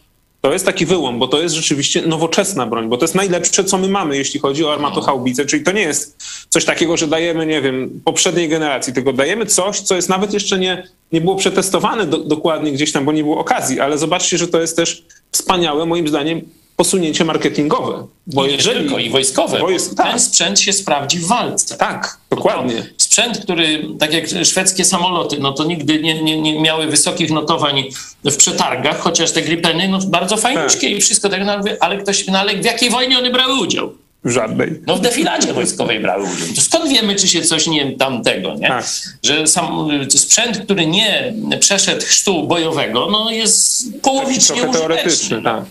[0.41, 3.77] to jest taki wyłom, bo to jest rzeczywiście nowoczesna broń, bo to jest najlepsze, co
[3.77, 7.61] my mamy, jeśli chodzi o armatochaubice, czyli to nie jest coś takiego, że dajemy, nie
[7.61, 12.17] wiem, poprzedniej generacji, tylko dajemy coś, co jest nawet jeszcze nie, nie było przetestowane do,
[12.17, 16.07] dokładnie gdzieś tam, bo nie było okazji, ale zobaczcie, że to jest też wspaniałe, moim
[16.07, 16.41] zdaniem,
[16.75, 18.07] posunięcie marketingowe.
[18.27, 19.59] Bo jeżeli tylko, i wojskowe.
[19.59, 20.09] Bo jest, tak.
[20.09, 21.77] Ten sprzęt się sprawdzi w walce.
[21.77, 22.85] Tak, dokładnie.
[22.97, 27.83] Sprzęt, który, tak jak szwedzkie samoloty, no to nigdy nie, nie, nie miały wysokich notowań
[28.25, 30.97] w przetargach, chociaż te Gripeny, no bardzo fajniuszkie tak.
[30.97, 33.93] i wszystko tak, no, ale ktoś, no ale w jakiej wojnie one brały udział?
[34.23, 34.81] W żadnej.
[34.87, 36.47] No w defiladzie wojskowej brały udział.
[36.55, 38.67] To skąd wiemy, czy się coś nie tamtego, nie?
[38.67, 38.85] Tak.
[39.23, 45.65] Że sam sprzęt, który nie przeszedł chrztu bojowego, no jest połowicznie Trochę teoretyczny, tak.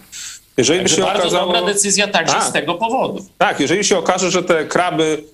[0.61, 1.53] Jeżeli Także się bardzo okazało...
[1.53, 2.45] dobra decyzja także tak.
[2.45, 3.25] z tego powodu.
[3.39, 5.25] Tak, jeżeli się okaże, że te kraby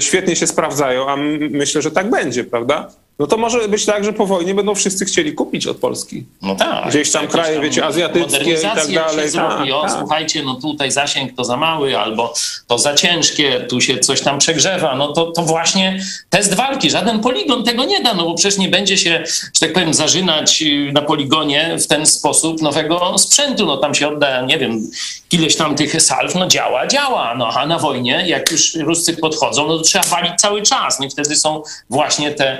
[0.00, 1.16] świetnie się sprawdzają, a
[1.50, 2.90] myślę, że tak będzie, prawda?
[3.20, 6.24] No to może być tak, że po wojnie będą wszyscy chcieli kupić od Polski.
[6.42, 6.88] No tak.
[6.88, 9.24] Gdzieś tam kraje, tam wiecie, azjatyckie i tak dalej.
[9.24, 9.70] Się zrobi.
[9.70, 9.96] Tak, o, tak.
[9.98, 12.34] słuchajcie, no tutaj zasięg to za mały, albo
[12.66, 14.94] to za ciężkie, tu się coś tam przegrzewa.
[14.94, 16.00] No to, to właśnie
[16.30, 16.90] test walki.
[16.90, 20.62] Żaden poligon tego nie da, no bo przecież nie będzie się, że tak powiem, zażynać
[20.62, 23.66] y, na poligonie w ten sposób nowego sprzętu.
[23.66, 24.90] No tam się odda, nie wiem,
[25.32, 27.34] ileś tam tych salw, no działa, działa.
[27.34, 31.00] No a na wojnie, jak już Ruscy podchodzą, no to trzeba walić cały czas.
[31.00, 32.58] No i wtedy są właśnie te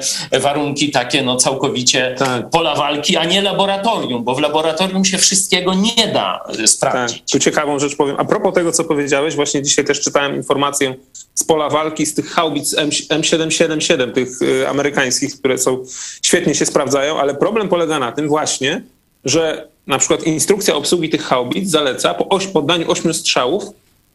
[0.55, 2.51] warunki takie, no całkowicie Tak.
[2.51, 7.22] pola walki, a nie laboratorium, bo w laboratorium się wszystkiego nie da Tak, sprawdzić.
[7.32, 8.16] tu ciekawą rzecz powiem.
[8.18, 10.94] A propos tego, co powiedziałeś, właśnie dzisiaj też czytałem informację
[11.34, 15.84] z pola walki z tych haubic M- M777, tych y, amerykańskich, które są
[16.22, 18.82] świetnie się sprawdzają, ale problem polega na tym właśnie,
[19.24, 23.64] że na przykład instrukcja obsługi tych haubic zaleca po oś, poddaniu ośmiu strzałów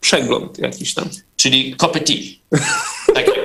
[0.01, 1.09] przegląd jakiś tam.
[1.37, 2.39] Czyli kopeti.
[3.13, 3.44] Tak jak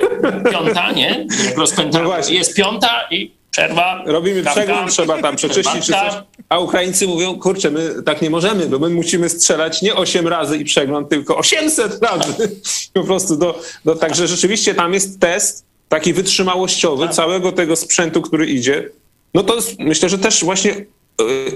[0.51, 1.27] piąta, nie?
[1.45, 2.09] Jak rozpętamy.
[2.09, 4.03] No jest piąta i przerwa.
[4.05, 6.13] Robimy przegląd, trzeba tam przeczyścić czy coś.
[6.49, 10.57] A Ukraińcy mówią, kurczę, my tak nie możemy, bo my musimy strzelać nie 8 razy
[10.57, 12.33] i przegląd, tylko 800 razy.
[12.93, 17.15] Po prostu do, do, także rzeczywiście tam jest test taki wytrzymałościowy Tak.
[17.15, 18.89] całego tego sprzętu, który idzie.
[19.33, 20.85] No to myślę, że też właśnie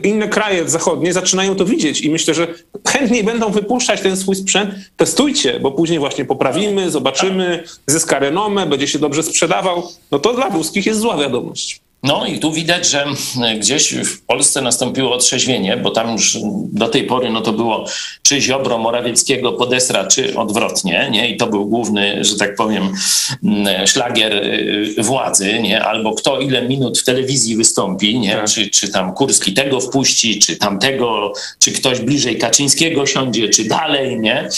[0.04, 2.48] inne kraje zachodnie zaczynają to widzieć i myślę, że
[2.88, 4.76] chętniej będą wypuszczać ten swój sprzęt.
[4.98, 9.84] Testujcie, bo później właśnie poprawimy, zobaczymy, zyska renomę, będzie się dobrze sprzedawał.
[10.12, 11.85] No to dla ruskich jest zła wiadomość.
[12.06, 13.06] No i tu widać, że
[13.44, 16.38] e, gdzieś w Polsce nastąpiło otrzeźwienie, bo tam już
[16.74, 17.86] do tej pory no to było
[18.22, 21.30] czy Ziobro, Morawieckiego, Podesra, czy odwrotnie, nie?
[21.30, 22.94] I to był główny, że tak powiem,
[23.44, 25.84] mm, szlagier y, władzy, nie?
[25.84, 28.36] Albo kto ile minut w telewizji wystąpi, nie?
[28.36, 28.50] Tak.
[28.50, 34.20] Czy, czy tam Kurski tego wpuści, czy tamtego, czy ktoś bliżej Kaczyńskiego siądzie, czy dalej,
[34.20, 34.50] nie?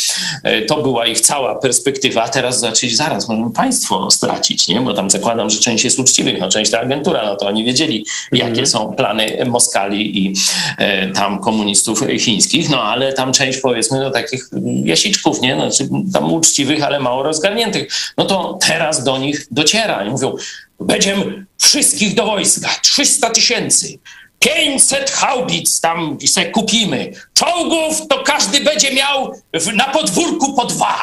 [0.43, 4.81] E, To była ich cała perspektywa, a teraz zaczęli zaraz, możemy państwo stracić, nie?
[4.81, 8.05] Bo tam zakładam, że część jest uczciwych, no część to agentura, no to oni wiedzieli,
[8.31, 10.33] jakie są plany Moskali i
[10.77, 14.49] e, tam komunistów chińskich, no ale tam część powiedzmy no takich
[14.83, 15.55] jasiczków, nie?
[15.55, 17.93] Znaczy, tam uczciwych, ale mało rozgarniętych.
[18.17, 20.35] No to teraz do nich dociera i mówią,
[20.79, 23.99] będziemy wszystkich do wojska, 300 tysięcy.
[24.39, 27.11] 500 haubic tam se kupimy.
[27.33, 30.97] Czołgów to każdy będzie miał w, na podwórku po dwa.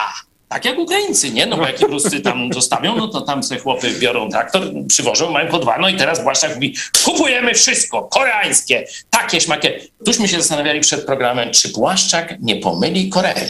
[0.55, 1.47] Tak jak Ukraińcy, nie?
[1.47, 5.49] No bo jak Ruscy tam zostawią, no to tam se chłopy biorą traktor, przywożą, mają
[5.51, 5.79] po dwa.
[5.79, 6.75] No i teraz Błaszczak mówi,
[7.05, 9.81] kupujemy wszystko, koreańskie, takie, śmakie.
[10.05, 13.47] Tuśmy się zastanawiali przed programem, czy Błaszczak nie pomyli Korei.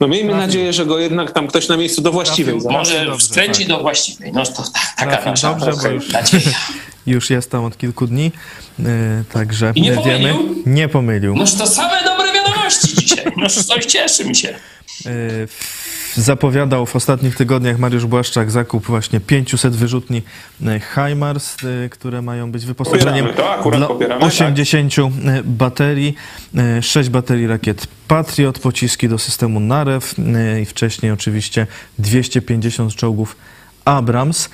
[0.00, 2.70] No miejmy nadzieję, że go jednak tam ktoś na miejscu do właściwej Trafił.
[2.70, 3.68] Może wkręci tak.
[3.68, 4.32] do właściwej.
[4.32, 6.58] No to tak, taka Trafił nasza dobrze, bo już- nadzieja.
[7.06, 8.32] Już jest tam od kilku dni,
[8.80, 8.84] e,
[9.32, 10.02] także I nie wiemy.
[10.02, 10.62] pomylił?
[10.66, 11.36] Nie pomylił.
[11.36, 13.24] Noż to same dobre wiadomości dzisiaj.
[13.36, 14.54] Noż coś cieszy mi się.
[15.06, 15.12] E,
[16.16, 20.22] Zapowiadał w ostatnich tygodniach Mariusz Błaszczak zakup właśnie 500 wyrzutni
[20.66, 24.22] e, HIMARS, e, które mają być wyposażeniem dla popieramy, tak.
[24.22, 25.02] 80 e,
[25.44, 26.14] baterii,
[26.80, 30.14] 6 baterii rakiet Patriot, pociski do systemu NAREW
[30.62, 31.66] i wcześniej oczywiście
[31.98, 33.36] 250 czołgów
[33.84, 34.48] Abrams.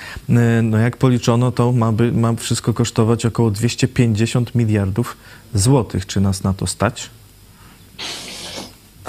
[0.63, 5.17] No jak policzono, to ma, by, ma wszystko kosztować około 250 miliardów
[5.55, 6.07] złotych.
[6.07, 7.11] Czy nas na to stać?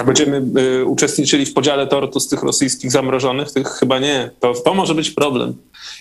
[0.04, 0.42] Będziemy
[0.80, 3.52] y, uczestniczyli w podziale tortu z tych rosyjskich zamrożonych?
[3.52, 4.30] Tych chyba nie.
[4.40, 5.54] To, to może być problem.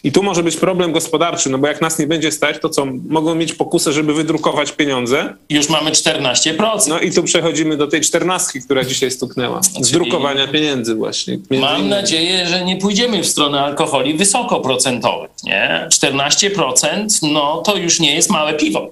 [0.03, 2.85] I tu może być problem gospodarczy, no bo jak nas nie będzie stać, to co?
[3.09, 5.33] Mogą mieć pokusę, żeby wydrukować pieniądze.
[5.49, 6.87] Już mamy 14%.
[6.87, 9.63] No i tu przechodzimy do tej czternastki, która dzisiaj stuknęła.
[9.63, 11.39] Z Czyli- drukowania pieniędzy właśnie.
[11.49, 11.89] Mam innymi.
[11.89, 15.31] nadzieję, że nie pójdziemy w stronę alkoholi wysokoprocentowych.
[15.43, 15.87] Nie?
[15.89, 18.89] 14% no to już nie jest małe piwo.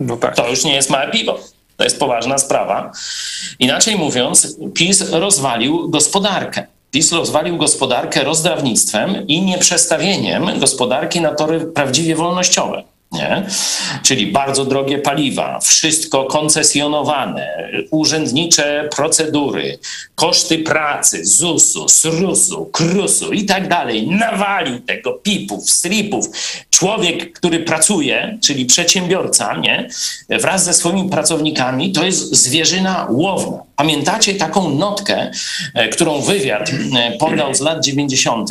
[0.00, 0.36] No tak.
[0.36, 1.38] To już nie jest małe piwo.
[1.76, 2.92] To jest poważna sprawa.
[3.58, 6.66] Inaczej mówiąc, PiS rozwalił gospodarkę.
[6.90, 12.95] PiS rozwalił gospodarkę rozdawnictwem i nieprzestawieniem gospodarki na tory prawdziwie wolnościowe.
[13.12, 13.46] Nie?
[14.02, 19.78] Czyli bardzo drogie paliwa, wszystko koncesjonowane, urzędnicze procedury,
[20.14, 24.08] koszty pracy, ZUS-u, SRUS-u, KRUS-u i tak dalej.
[24.08, 26.26] Nawalił tego pipów, stripów.
[26.70, 29.88] Człowiek, który pracuje, czyli przedsiębiorca, nie?
[30.28, 33.62] wraz ze swoimi pracownikami, to jest zwierzyna łowna.
[33.76, 35.30] Pamiętacie taką notkę,
[35.74, 38.50] e, którą wywiad e, podał z lat 90.?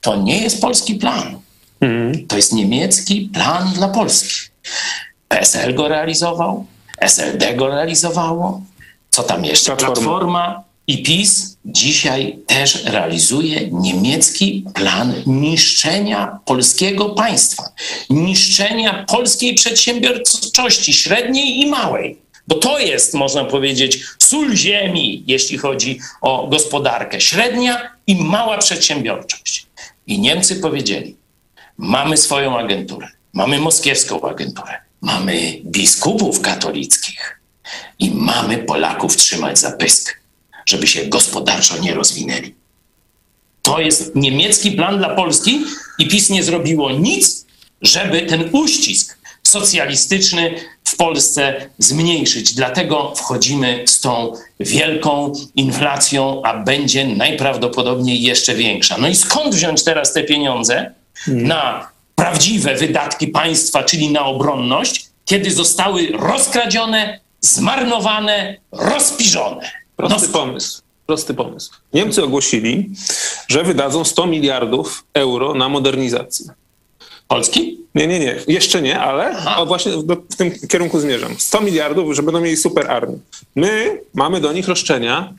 [0.00, 1.43] To nie jest polski plan.
[2.28, 4.34] To jest niemiecki plan dla Polski.
[5.28, 6.66] PSL go realizował,
[7.00, 8.62] SLD go realizowało.
[9.10, 9.76] Co tam jeszcze?
[9.76, 9.94] Platforma.
[9.94, 17.68] Platforma i PiS dzisiaj też realizuje niemiecki plan niszczenia polskiego państwa,
[18.10, 22.18] niszczenia polskiej przedsiębiorczości średniej i małej.
[22.48, 27.20] Bo to jest, można powiedzieć, sól ziemi, jeśli chodzi o gospodarkę.
[27.20, 29.66] Średnia i mała przedsiębiorczość.
[30.06, 31.16] I Niemcy powiedzieli,
[31.78, 37.40] mamy swoją agenturę, mamy moskiewską agenturę, mamy biskupów katolickich
[37.98, 40.20] i mamy Polaków trzymać za pysk,
[40.66, 42.54] żeby się gospodarczo nie rozwinęli.
[43.62, 45.64] To jest niemiecki plan dla Polski
[45.98, 47.46] i PiS nie zrobiło nic,
[47.82, 50.54] żeby ten uścisk socjalistyczny
[50.84, 52.54] w Polsce zmniejszyć.
[52.54, 58.98] Dlatego wchodzimy z tą wielką inflacją, a będzie najprawdopodobniej jeszcze większa.
[58.98, 60.94] No i skąd wziąć teraz te pieniądze
[61.26, 69.70] na prawdziwe wydatki państwa, czyli na obronność, kiedy zostały rozkradzione, zmarnowane, rozpiżone?
[69.96, 70.82] Prosty pomysł.
[71.06, 71.70] Prosty pomysł.
[71.92, 72.90] Niemcy ogłosili,
[73.48, 76.46] że wydadzą 100 miliardów euro na modernizację.
[77.28, 77.78] Polski?
[77.94, 78.36] Nie, nie, nie.
[78.48, 79.92] Jeszcze nie, ale o, właśnie
[80.30, 81.34] w tym kierunku zmierzam.
[81.38, 83.18] 100 miliardów, że będą mieli super armię.
[83.54, 85.34] My mamy do nich roszczenia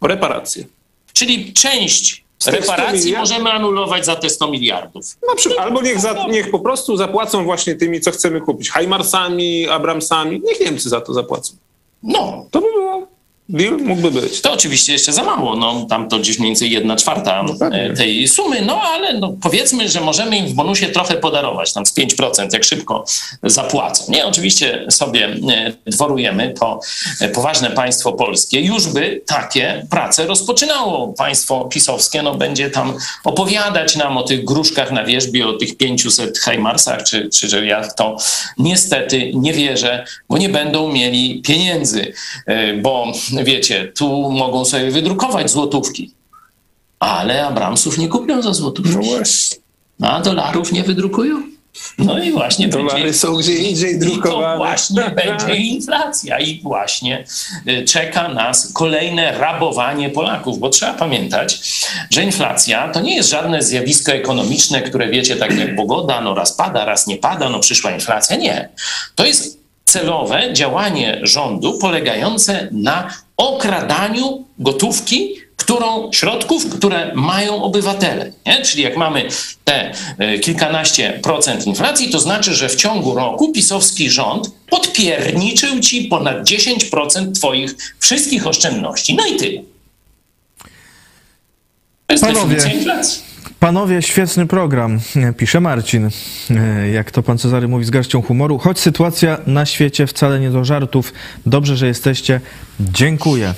[0.00, 0.64] o reparacje.
[1.12, 5.04] Czyli część reparacji możemy anulować za te 100 miliardów.
[5.22, 8.70] No, albo niech, za, niech po prostu zapłacą właśnie tymi, co chcemy kupić.
[8.70, 10.42] Hajmarsami, Abramsami.
[10.44, 11.54] Niech Niemcy za to zapłacą.
[12.02, 12.46] No.
[12.50, 12.95] To by było
[13.48, 14.40] Deal mógłby być.
[14.40, 17.54] To oczywiście jeszcze za mało, no, tam to gdzieś mniej więcej jedna czwarta no
[17.96, 21.94] tej sumy, no ale no, powiedzmy, że możemy im w bonusie trochę podarować, tam z
[21.94, 23.04] 5%, jak szybko
[23.42, 24.04] zapłacą.
[24.08, 26.80] Nie, oczywiście sobie e, dworujemy, to
[27.20, 31.12] e, poważne państwo polskie już by takie prace rozpoczynało.
[31.12, 32.92] Państwo pisowskie no, będzie tam
[33.24, 37.88] opowiadać nam o tych gruszkach na wierzbie, o tych 500 Heimarsach, czy, czy że ja
[37.88, 38.16] to
[38.58, 42.12] niestety nie wierzę, bo nie będą mieli pieniędzy,
[42.82, 43.12] bo
[43.44, 46.10] wiecie, tu mogą sobie wydrukować złotówki,
[46.98, 48.96] ale Abramsów nie kupią za złotówki.
[48.96, 49.58] No właśnie.
[50.02, 51.42] A dolarów nie wydrukują?
[51.98, 54.52] No i właśnie Dolary będzie, są gdzie indziej drukowane.
[54.52, 57.24] to właśnie będzie inflacja i właśnie
[57.68, 61.60] y, czeka nas kolejne rabowanie Polaków, bo trzeba pamiętać,
[62.10, 66.52] że inflacja to nie jest żadne zjawisko ekonomiczne, które wiecie, tak jak pogoda, no raz
[66.52, 68.36] pada, raz nie pada, no przyszła inflacja.
[68.36, 68.68] Nie.
[69.14, 78.32] To jest celowe działanie rządu polegające na okradaniu gotówki, którą, środków, które mają obywatele.
[78.46, 78.62] Nie?
[78.62, 79.28] Czyli jak mamy
[79.64, 86.04] te e, kilkanaście procent inflacji, to znaczy, że w ciągu roku pisowski rząd podpierniczył ci
[86.04, 89.14] ponad 10% twoich wszystkich oszczędności.
[89.14, 89.62] No i tyle.
[92.06, 92.56] To jest Panowie.
[92.74, 93.25] inflacji.
[93.66, 95.00] Panowie, świetny program,
[95.38, 96.10] pisze Marcin.
[96.50, 98.58] E, jak to pan Cezary mówi z garścią humoru.
[98.58, 101.12] Choć sytuacja na świecie wcale nie do żartów.
[101.46, 102.40] Dobrze, że jesteście.
[102.80, 103.54] Dziękuję.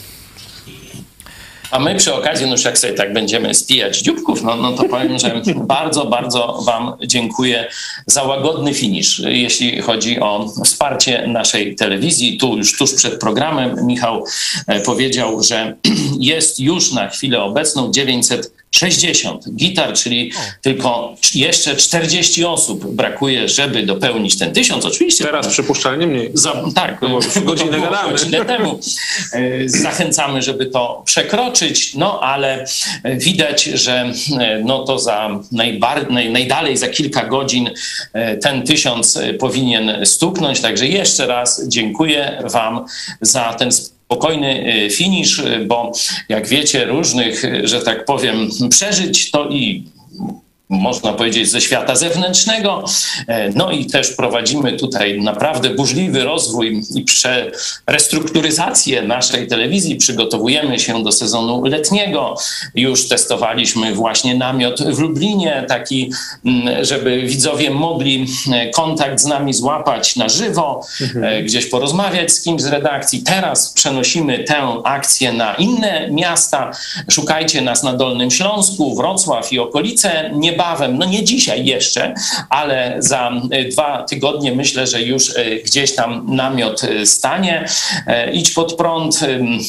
[1.70, 4.84] A my przy okazji, no już jak sobie tak będziemy spijać dzióbków, no, no to
[4.84, 7.68] powiem, że bardzo, bardzo Wam dziękuję
[8.06, 12.38] za łagodny finisz, jeśli chodzi o wsparcie naszej telewizji.
[12.38, 14.24] Tu już tuż przed programem Michał
[14.66, 15.74] e, powiedział, że
[16.20, 23.82] jest już na chwilę obecną 900 60 gitar, czyli tylko jeszcze 40 osób brakuje, żeby
[23.82, 24.84] dopełnić ten tysiąc.
[24.84, 25.24] Oczywiście.
[25.24, 26.30] Teraz przypuszczalnie mniej.
[26.34, 28.10] Za, tak, no, godzinę gadamy.
[28.10, 28.80] Godzinę temu.
[29.32, 32.64] E, zachęcamy, żeby to przekroczyć, no ale
[33.04, 37.70] widać, że e, no to za najbar- naj, najdalej za kilka godzin
[38.12, 40.60] e, ten tysiąc powinien stuknąć.
[40.60, 42.84] Także jeszcze raz dziękuję Wam
[43.20, 43.70] za ten
[44.08, 45.92] spokojny y, finisz, y, bo
[46.28, 49.84] jak wiecie, różnych, y, że tak powiem, przeżyć to i
[50.68, 52.84] można powiedzieć, ze świata zewnętrznego.
[53.26, 57.04] E, no i też prowadzimy tutaj naprawdę burzliwy rozwój i
[57.86, 59.96] restrukturyzację naszej telewizji.
[59.96, 62.34] Przygotowujemy się do sezonu letniego.
[62.74, 66.12] Już testowaliśmy właśnie namiot w Lublinie, taki,
[66.82, 71.24] żeby widzowie mogli e, kontakt z nami złapać na żywo, mhm.
[71.24, 73.22] E, gdzieś porozmawiać z kimś z redakcji.
[73.22, 76.70] Teraz przenosimy tę akcję na inne miasta.
[77.10, 80.30] Szukajcie nas na Dolnym Śląsku, Wrocław i okolice.
[80.34, 82.14] Nie niebawem, no nie dzisiaj jeszcze,
[82.48, 87.64] ale za e, dwa tygodnie myślę, że już e, gdzieś tam namiot e, stanie.
[88.32, 89.20] Idź pod prąd.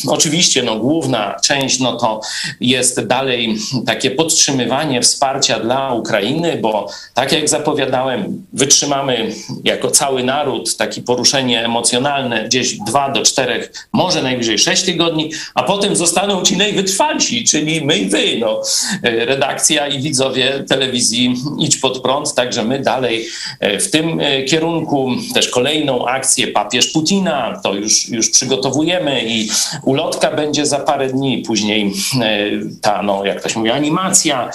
[0.08, 2.22] Oczywiście no, główna część no, to
[2.60, 9.32] jest dalej takie podtrzymywanie wsparcia dla Ukrainy, bo tak jak zapowiadałem, wytrzymamy
[9.64, 15.64] jako cały naród takie poruszenie emocjonalne gdzieś dwa do czterech, może najwyżej sześć tygodni, a
[15.64, 18.62] potem zostaną ci najwytrwalsi, czyli my i wy, no,
[19.04, 23.28] redakcja i widzowie telewizji Idź pod prąd, także my dalej
[23.60, 25.12] e, w tym e, kierunku.
[25.34, 29.50] Też kolejną akcję papież Putina, to już, już przygotowujemy i
[29.84, 32.50] ulotka będzie za parę dni, później e,
[32.82, 34.50] ta, no, jak to się mówi, animacja,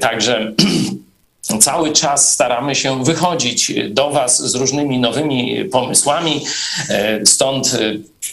[0.00, 0.52] także
[1.60, 6.40] cały czas staramy się wychodzić do Was z różnymi nowymi pomysłami.
[7.24, 7.78] Stąd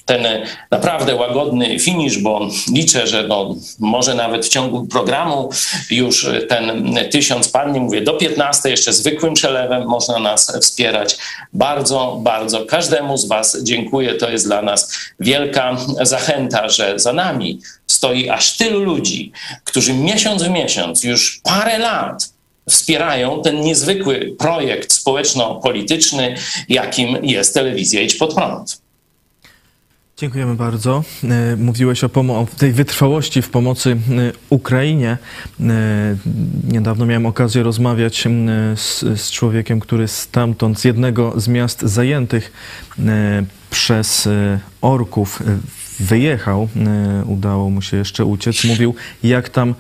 [0.05, 0.27] ten
[0.71, 5.49] naprawdę łagodny finisz, bo liczę, że no, może nawet w ciągu programu
[5.89, 7.79] już ten tysiąc padnie.
[7.79, 11.17] Mówię, do 15 jeszcze zwykłym przelewem można nas wspierać.
[11.53, 14.13] Bardzo, bardzo każdemu z Was dziękuję.
[14.13, 19.31] To jest dla nas wielka zachęta, że za nami stoi aż tylu ludzi,
[19.63, 22.33] którzy miesiąc w miesiąc, już parę lat
[22.69, 26.35] wspierają ten niezwykły projekt społeczno-polityczny,
[26.69, 28.82] jakim jest telewizja Idź Pod Prąd.
[30.23, 31.03] Dziękujemy bardzo.
[31.23, 33.95] E, mówiłeś o, o, tej wytrwałości w pomocy e,
[34.49, 35.17] Ukrainie.
[35.59, 35.65] E,
[36.71, 38.27] niedawno miałem okazję rozmawiać
[38.75, 42.51] z, z człowiekiem, który stamtąd, z jednego z miast zajętych
[43.69, 44.29] przez
[44.81, 45.43] orków
[45.99, 46.67] wyjechał,
[47.25, 49.75] udało mu się jeszcze uciec, mówił, jak tam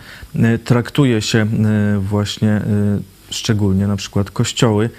[0.63, 1.47] traktuje się
[1.99, 2.61] właśnie
[3.29, 4.89] szczególnie na przykład kościoły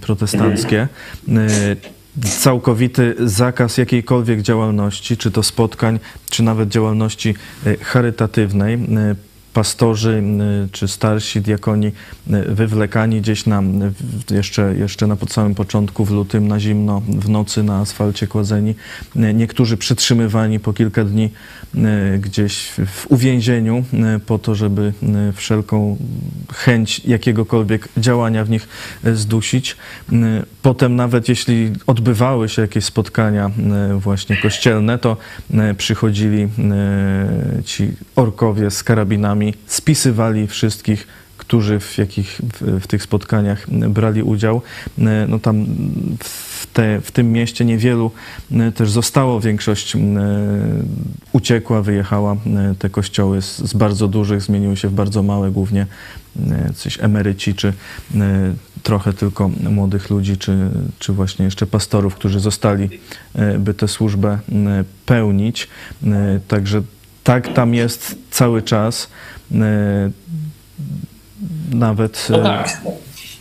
[0.00, 0.88] protestanckie
[2.22, 5.98] całkowity zakaz jakiejkolwiek działalności, czy to spotkań,
[6.30, 7.34] czy nawet działalności
[7.66, 8.78] e, charytatywnej
[9.54, 10.22] pastorzy
[10.72, 11.92] czy starsi diakoni
[12.48, 13.62] wywlekani gdzieś na,
[14.30, 18.74] jeszcze, jeszcze na samym początku w lutym na zimno, w nocy na asfalcie kładzeni.
[19.14, 21.30] Niektórzy przytrzymywani po kilka dni
[22.18, 23.84] gdzieś w uwięzieniu
[24.26, 24.92] po to, żeby
[25.34, 25.96] wszelką
[26.52, 28.68] chęć jakiegokolwiek działania w nich
[29.14, 29.76] zdusić.
[30.64, 33.50] Potem nawet jeśli odbywały się jakieś spotkania
[33.98, 35.16] właśnie kościelne, to
[35.76, 36.48] przychodzili
[37.64, 41.06] ci orkowie z karabinami spisywali wszystkich,
[41.46, 44.62] którzy w, jakich, w, w tych spotkaniach brali udział.
[44.98, 45.66] E, no tam
[46.18, 48.10] w, te, w tym mieście niewielu
[48.52, 50.00] e, też zostało, większość e,
[51.32, 52.36] uciekła, wyjechała.
[52.78, 55.86] Te kościoły z, z bardzo dużych zmieniły się w bardzo małe, głównie
[56.74, 57.72] coś emeryci, czy
[58.82, 62.88] trochę tylko młodych ludzi, czy, czy właśnie jeszcze pastorów, którzy zostali,
[63.58, 64.38] by tę służbę
[65.06, 65.68] pełnić.
[66.48, 66.82] Także
[67.24, 69.08] tak tam jest cały czas.
[71.72, 72.26] E, nawet.
[72.30, 72.80] No tak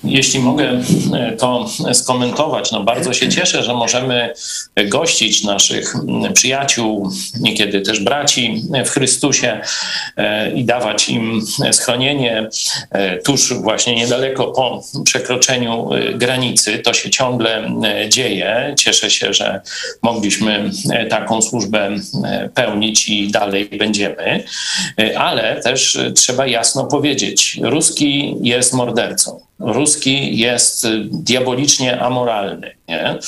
[0.03, 0.81] jeśli mogę
[1.13, 4.33] e, to skomentować, no bardzo się cieszę, że możemy
[4.87, 5.95] gościć naszych
[6.33, 9.61] przyjaciół, niekiedy też braci w Chrystusie
[10.17, 11.41] e, i dawać im
[11.71, 12.49] schronienie
[12.91, 16.79] e, tuż właśnie niedaleko po przekroczeniu granicy.
[16.79, 17.69] To się ciągle
[18.09, 18.75] dzieje.
[18.77, 19.61] Cieszę się, że
[20.01, 20.71] mogliśmy
[21.09, 21.89] taką służbę
[22.53, 24.43] pełnić i dalej będziemy,
[25.17, 29.39] ale też trzeba jasno powiedzieć, Ruski jest mordercą.
[29.59, 33.19] Ruski jest diabolicznie amoralny, nie?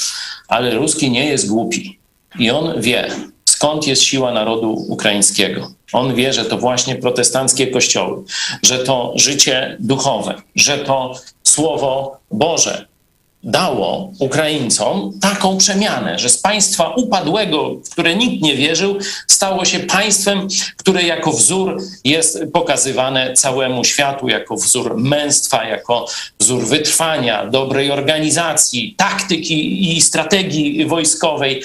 [0.48, 2.00] ale Ruski nie jest głupi.
[2.40, 3.08] I on wie,
[3.46, 5.72] skąd jest siła narodu ukraińskiego.
[5.94, 8.24] On wie, że to właśnie protestanckie kościoły,
[8.64, 11.14] że to życie duchowe, że to
[11.44, 12.88] Słowo Boże
[13.46, 19.80] dało Ukraińcom taką przemianę, że z państwa upadłego, w które nikt nie wierzył, stało się
[19.80, 26.08] państwem, które jako wzór jest pokazywane całemu światu, jako wzór męstwa, jako
[26.40, 31.64] wzór wytrwania, dobrej organizacji, taktyki i strategii wojskowej.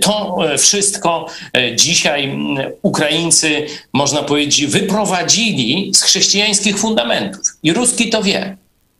[0.00, 1.26] To wszystko
[1.76, 2.38] dzisiaj
[2.82, 7.42] Ukraińcy, można powiedzieć, wyprowadzili z chrześcijańskich fundamentów.
[7.62, 8.56] I Ruski to wie.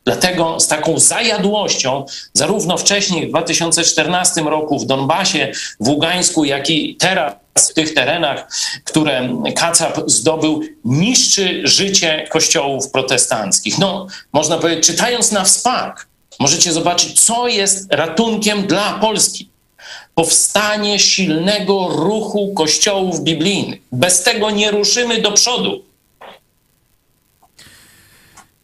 [0.07, 6.97] Dlatego z taką zajadłością, zarówno wcześniej w 2014 roku w Donbasie, w Ługańsku, jak i
[6.97, 7.35] teraz
[7.71, 8.49] w tych terenach,
[8.85, 13.79] które Kacap zdobył, niszczy życie kościołów protestanckich.
[13.79, 16.07] No, można powiedzieć, czytając na wspak,
[16.41, 19.49] możecie zobaczyć, co jest ratunkiem dla Polski.
[20.15, 23.81] Powstanie silnego ruchu kościołów biblijnych.
[23.93, 25.85] Bez tego nie ruszymy do przodu.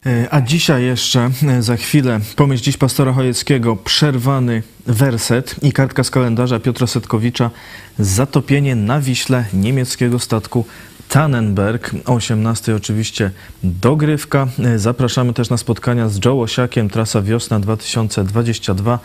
[0.07, 6.05] E, a dzisiaj jeszcze, e, za chwilę, pomyśl dziś pastora Chojeckiego, przerwany werset i kartka
[6.05, 7.51] z kalendarza Piotra Setkowicza,
[7.99, 10.65] zatopienie na Wiśle niemieckiego statku
[11.09, 13.31] Tannenberg, 18 oczywiście
[13.65, 14.49] dogrywka.
[14.65, 18.99] E, zapraszamy też na spotkania z Joe Osiakiem, trasa wiosna 2022,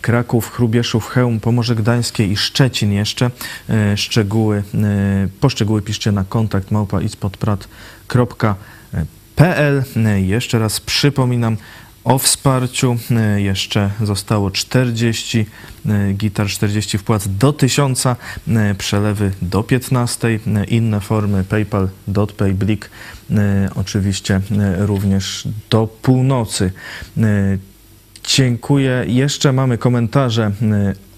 [0.00, 3.30] Kraków, Chrubieszów, Chełm, Pomorze Gdańskie i Szczecin jeszcze.
[3.96, 4.62] Szczegóły,
[5.40, 7.00] poszczegóły piszcie na kontakt małpa
[9.36, 9.82] PL.
[10.16, 11.56] Jeszcze raz przypominam
[12.04, 12.96] o wsparciu.
[13.36, 15.46] Jeszcze zostało 40
[16.14, 18.04] gitar, 40 wpłat do 1000,
[18.78, 22.90] przelewy do 15, inne formy PayPal, DotPay, Blik,
[23.74, 24.40] oczywiście
[24.78, 26.72] również do północy.
[28.26, 29.04] Dziękuję.
[29.06, 30.50] Jeszcze mamy komentarze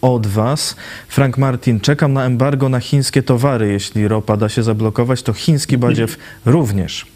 [0.00, 0.76] od Was.
[1.08, 3.72] Frank Martin, czekam na embargo na chińskie towary.
[3.72, 7.06] Jeśli ropa da się zablokować, to chiński badziew również.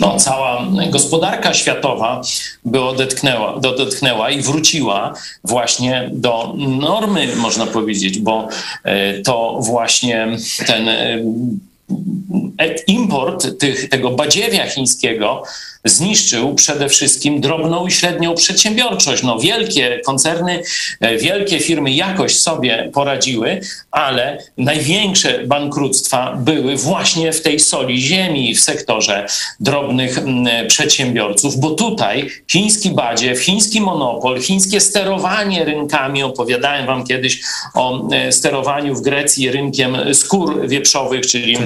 [0.00, 2.20] No, cała gospodarka światowa
[2.64, 5.14] by odetchnęła, odetchnęła i wróciła
[5.44, 8.48] właśnie do normy, można powiedzieć, bo
[8.84, 10.28] e, to właśnie
[10.66, 11.18] ten e,
[12.86, 15.42] import tych, tego badziewia chińskiego
[15.88, 19.22] zniszczył przede wszystkim drobną i średnią przedsiębiorczość.
[19.22, 20.62] No, wielkie koncerny,
[21.00, 23.60] e, wielkie firmy jakoś sobie poradziły,
[23.90, 29.26] ale największe bankructwa były właśnie w tej soli ziemi, w sektorze
[29.60, 30.20] drobnych
[30.68, 37.40] przedsiębiorców, bo tutaj chiński badziew, chiński monopol, chińskie sterowanie rynkami, opowiadałem wam kiedyś
[37.74, 41.56] o e, sterowaniu w Grecji rynkiem skór wieprzowych, czyli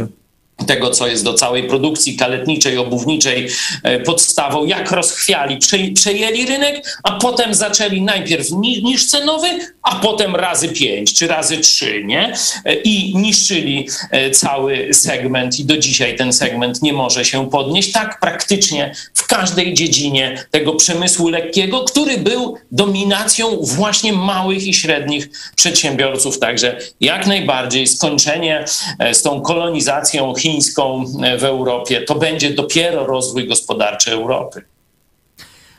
[0.67, 3.49] tego, co jest do całej produkcji kaletniczej, obuwniczej
[3.83, 5.59] e, podstawą, jak rozchwiali,
[5.95, 8.51] przejęli rynek, a potem zaczęli najpierw
[8.83, 9.49] niż cenowy,
[9.83, 12.35] a potem razy pięć czy razy trzy, nie?
[12.65, 17.93] E, I niszczyli e, cały segment i do dzisiaj ten segment nie może się podnieść.
[17.93, 25.29] Tak praktycznie w każdej dziedzinie tego przemysłu lekkiego, który był dominacją właśnie małych i średnich
[25.57, 26.39] przedsiębiorców.
[26.39, 28.65] Także jak najbardziej skończenie
[29.13, 34.63] z tą kolonizacją Chin chińską e, w Europie, to będzie dopiero rozwój gospodarczy Europy.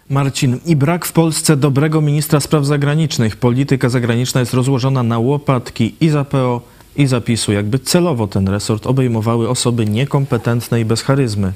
[0.10, 3.38] Marcin, i brak w Polsce dobrego ministra spraw zagranicznych.
[3.38, 6.62] Polityka zagraniczna jest rozłożona na łopatki i za PO,
[6.96, 7.52] i zapisu.
[7.52, 11.54] Jakby celowo ten resort obejmowały osoby niekompetentne i bez charyzmy.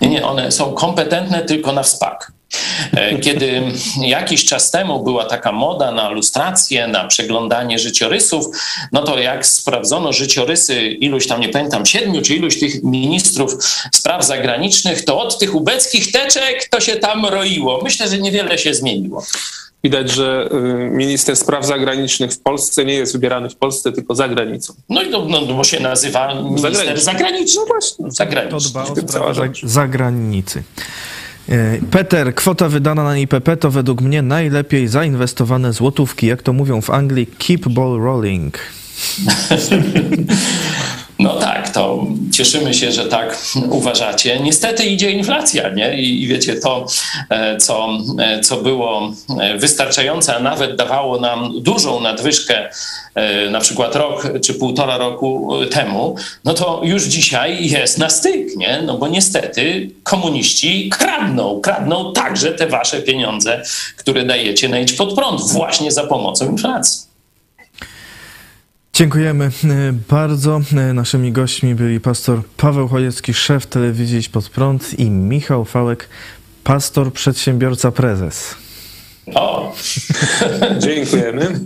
[0.00, 2.32] Nie, nie, one są kompetentne tylko na wspak.
[2.92, 3.62] E, kiedy
[4.00, 8.46] jakiś czas temu była taka moda na lustrację, na przeglądanie życiorysów,
[8.92, 13.54] no to jak sprawdzono życiorysy iluś tam, nie pamiętam, siedmiu czy iluś tych ministrów
[13.92, 17.80] spraw zagranicznych, to od tych ubeckich teczek to się tam roiło.
[17.82, 19.24] Myślę, że niewiele się zmieniło.
[19.84, 24.28] Widać, że y, minister spraw zagranicznych w Polsce nie jest wybierany w Polsce, tylko za
[24.28, 24.74] granicą.
[24.88, 27.60] No i no, no, bo się nazywa minister zagraniczny.
[27.60, 28.60] No właśnie, zagraniczny.
[28.60, 30.62] To dba o sprawy zagranicy.
[31.48, 36.26] E, Peter, kwota wydana na IPP to według mnie najlepiej zainwestowane złotówki.
[36.26, 38.58] Jak to mówią w Anglii, keep ball rolling.
[41.20, 43.38] No tak, to cieszymy się, że tak
[43.70, 44.40] uważacie.
[44.40, 46.02] Niestety idzie inflacja, nie?
[46.02, 46.86] I, wiecie, to,
[47.30, 47.88] e, co,
[48.18, 49.12] e, co było
[49.58, 52.68] wystarczające, a nawet dawało nam dużą nadwyżkę
[53.14, 58.56] E, na przykład rok czy półtora roku temu, no to już dzisiaj jest na styk,
[58.56, 58.82] nie?
[58.86, 63.62] No bo niestety komuniści kradną, kradną także te wasze pieniądze,
[63.96, 67.09] które dajecie na idź pod prąd właśnie za pomocą inflacji.
[68.92, 69.48] Dziękujemy e,
[70.08, 70.60] bardzo.
[70.76, 76.08] E, naszymi gośćmi byli pastor Paweł Chojecki, szef telewizji Idź Pod Prąd i Michał Fałek,
[76.64, 78.54] pastor, przedsiębiorca, prezes.
[79.34, 79.72] O!
[80.78, 81.60] Dziękujemy.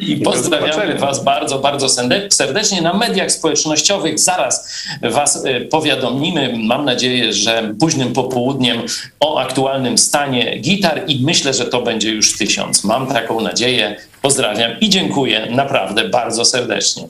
[0.00, 1.88] I pozdrawiamy Was bardzo, bardzo
[2.30, 2.82] serdecznie.
[2.82, 6.54] Na mediach społecznościowych zaraz Was e, powiadomimy.
[6.64, 8.82] Mam nadzieję, że późnym popołudniem
[9.20, 12.84] o aktualnym stanie gitar i myślę, że to będzie już tysiąc.
[12.84, 13.96] Mam taką nadzieję.
[14.26, 17.08] Pozdrawiam i dziękuję naprawdę bardzo serdecznie.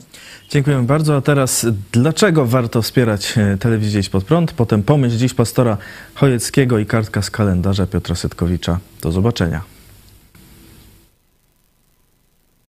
[0.49, 1.15] Dziękuję bardzo.
[1.15, 4.51] A teraz dlaczego warto wspierać e, telewizję Idź Pod Prąd?
[4.51, 5.77] Potem pomyśl dziś pastora
[6.15, 8.79] Chojeckiego i kartka z kalendarza Piotra Setkowicza.
[9.01, 9.61] Do zobaczenia.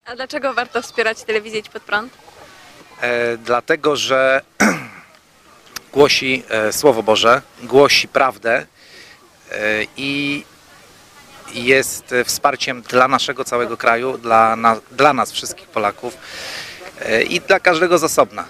[0.04, 2.12] A dlaczego warto wspierać telewizję Idź Pod Prąd?
[3.00, 4.40] E, dlatego, że
[5.94, 8.66] głosi e, Słowo Boże, głosi prawdę e,
[9.96, 10.44] i
[11.54, 16.16] jest wsparciem dla naszego całego kraju, dla, na, dla nas wszystkich Polaków
[17.00, 18.44] e, i dla każdego z osobna.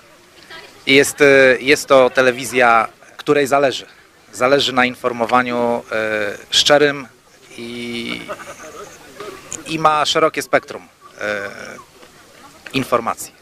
[0.86, 3.86] Jest, e, jest to telewizja, której zależy.
[4.32, 7.08] Zależy na informowaniu e, szczerym
[7.58, 8.20] i,
[9.66, 10.88] i ma szerokie spektrum
[11.20, 11.48] e,
[12.72, 13.32] informacji.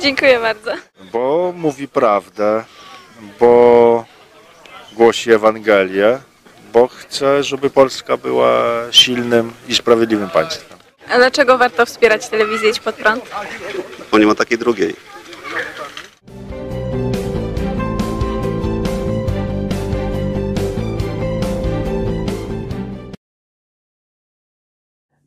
[0.00, 0.72] Dziękuję bardzo.
[1.12, 2.64] Bo mówi prawdę,
[3.40, 4.04] bo
[4.92, 6.18] głosi Ewangelię,
[6.72, 10.78] bo chce, żeby Polska była silnym i sprawiedliwym państwem.
[11.10, 13.24] A dlaczego warto wspierać telewizję Idź Pod Prąd?
[14.12, 14.94] Bo nie ma takiej drugiej.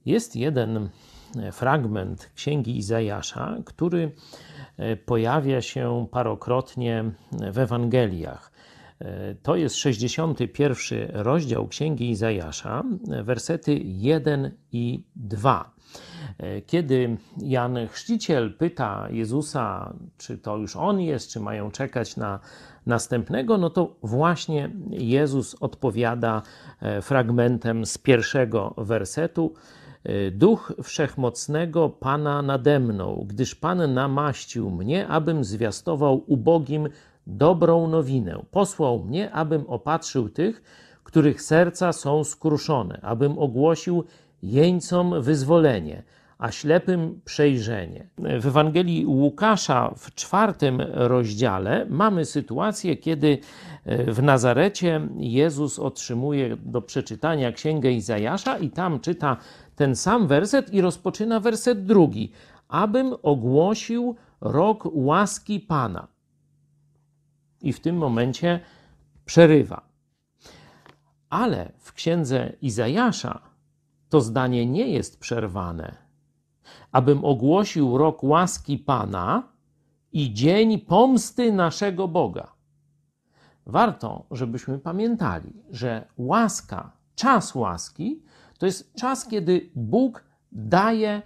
[0.05, 0.89] Jest jeden
[1.37, 4.11] e, fragment Księgi Izajasza, który
[4.77, 8.50] e, pojawia się parokrotnie w Ewangeliach.
[9.01, 12.83] E, to jest 61 rozdział Księgi Izajasza,
[13.23, 15.71] wersety 1 i 2.
[16.67, 22.39] Kiedy Jan Chrzciciel pyta Jezusa, czy to już on jest, czy mają czekać na
[22.85, 26.41] następnego, no to właśnie Jezus odpowiada
[27.01, 29.53] fragmentem z pierwszego wersetu.
[30.03, 36.89] E, Duch Wszechmocnego Pana nade mną, gdyż Pan namaścił mnie, abym zwiastował ubogim
[37.37, 38.39] dobrą nowinę.
[38.51, 40.63] Posłał mnie, abym opatrzył tych,
[41.03, 44.03] których serca są skruszone, abym ogłosił
[44.43, 46.03] jeńcom wyzwolenie,
[46.37, 48.07] a ślepym przejrzenie.
[48.17, 53.37] W Ewangelii Łukasza w czwartym rozdziale mamy sytuację, kiedy
[53.85, 59.37] e, w Nazarecie Jezus otrzymuje do przeczytania księgę Izajasza i tam czyta
[59.75, 62.31] ten sam werset i rozpoczyna werset drugi.
[62.67, 66.07] Abym ogłosił rok łaski Pana.
[67.61, 68.59] I w tym momencie
[69.25, 69.81] przerywa.
[71.29, 73.41] Ale w księdze Izajasza
[74.09, 75.95] to zdanie nie jest przerwane.
[76.91, 79.43] Abym ogłosił rok łaski Pana
[80.13, 82.51] i dzień pomsty naszego Boga.
[83.65, 88.23] Warto, żebyśmy pamiętali, że łaska, czas łaski,
[88.57, 91.21] to jest czas, kiedy Bóg daje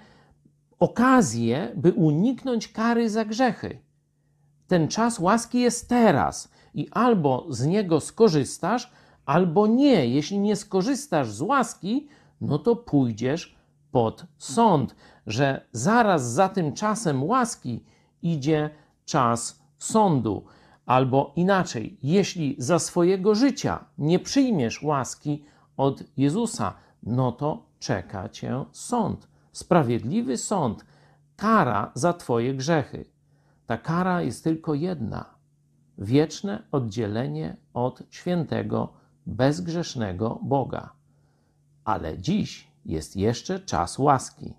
[0.80, 3.85] okazję, by uniknąć kary za grzechy.
[4.68, 8.92] Ten czas łaski jest teraz i albo z niego skorzystasz,
[9.26, 10.08] albo nie.
[10.08, 12.08] Jeśli nie skorzystasz z łaski,
[12.42, 13.56] no to pójdziesz
[13.92, 14.96] pod sąd,
[15.28, 17.84] że zaraz za tym czasem łaski
[18.22, 18.70] idzie
[19.06, 20.46] czas sądu.
[20.86, 25.44] Albo inaczej, jeśli za swojego życia nie przyjmiesz łaski
[25.78, 26.74] od Jezusa,
[27.04, 29.28] no to czeka cię sąd.
[29.52, 30.86] Sprawiedliwy sąd,
[31.36, 33.15] kara za Twoje grzechy.
[33.66, 35.36] Ta kara jest tylko jedna:
[35.98, 38.94] wieczne oddzielenie od świętego,
[39.26, 40.94] bezgrzesznego Boga.
[41.84, 44.54] Ale dziś jest jeszcze czas łaski.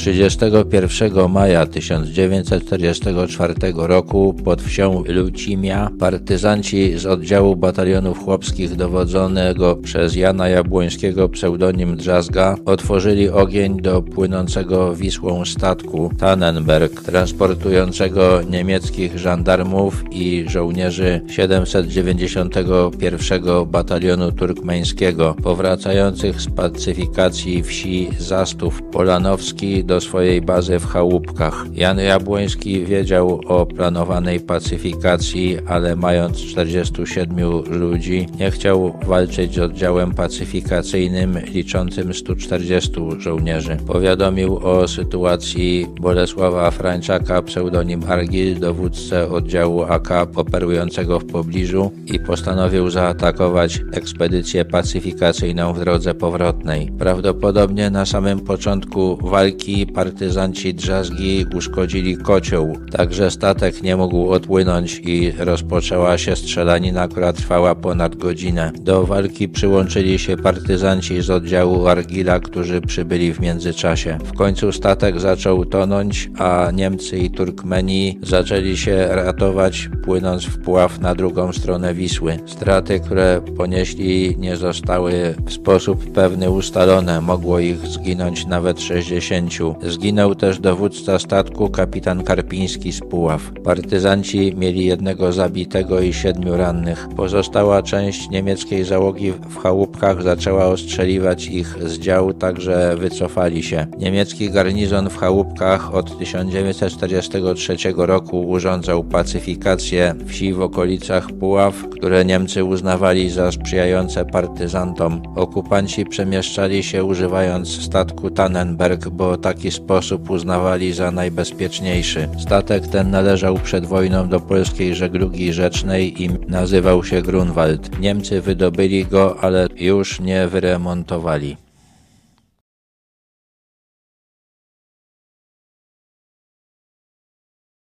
[0.00, 10.48] 31 maja 1944 roku pod wsią Lucimia partyzanci z oddziału batalionów chłopskich dowodzonego przez Jana
[10.48, 21.20] Jabłońskiego pseudonim Drzazga otworzyli ogień do płynącego Wisłą statku Tannenberg transportującego niemieckich żandarmów i żołnierzy
[21.28, 31.64] 791 batalionu turkmeńskiego powracających z pacyfikacji wsi Zastów Polanowski do swojej bazy w Chałupkach.
[31.72, 37.36] Jan Jabłoński wiedział o planowanej pacyfikacji, ale mając 47
[37.70, 43.76] ludzi, nie chciał walczyć z oddziałem pacyfikacyjnym liczącym 140 żołnierzy.
[43.86, 52.90] Powiadomił o sytuacji Bolesława Frańczaka, pseudonim Argil, dowódcę oddziału AK operującego w pobliżu i postanowił
[52.90, 56.90] zaatakować ekspedycję pacyfikacyjną w drodze powrotnej.
[56.98, 65.32] Prawdopodobnie na samym początku walki partyzanci drzazgi uszkodzili kocioł, także statek nie mógł odpłynąć i
[65.38, 68.72] rozpoczęła się strzelanina, która trwała ponad godzinę.
[68.80, 74.18] Do walki przyłączyli się partyzanci z oddziału Argila, którzy przybyli w międzyczasie.
[74.24, 81.00] W końcu statek zaczął tonąć, a Niemcy i Turkmeni zaczęli się ratować, płynąc w pław
[81.00, 82.38] na drugą stronę Wisły.
[82.46, 87.20] Straty, które ponieśli, nie zostały w sposób pewny ustalone.
[87.20, 89.50] Mogło ich zginąć nawet 60.
[89.82, 93.52] Zginął też dowódca statku kapitan Karpiński z Puław.
[93.64, 97.08] Partyzanci mieli jednego zabitego i siedmiu rannych.
[97.16, 103.86] Pozostała część niemieckiej załogi w chałupkach zaczęła ostrzeliwać ich z dział, także wycofali się.
[103.98, 112.64] Niemiecki garnizon w chałupkach od 1943 roku urządzał pacyfikację wsi w okolicach Puław, które Niemcy
[112.64, 115.22] uznawali za sprzyjające partyzantom.
[115.36, 122.28] Okupanci przemieszczali się używając statku Tannenberg, bo taki sposób uznawali za najbezpieczniejszy.
[122.38, 128.00] Statek ten należał przed wojną do polskiej żeglugi rzecznej i nazywał się Grunwald.
[128.00, 131.56] Niemcy wydobyli go, ale już nie wyremontowali.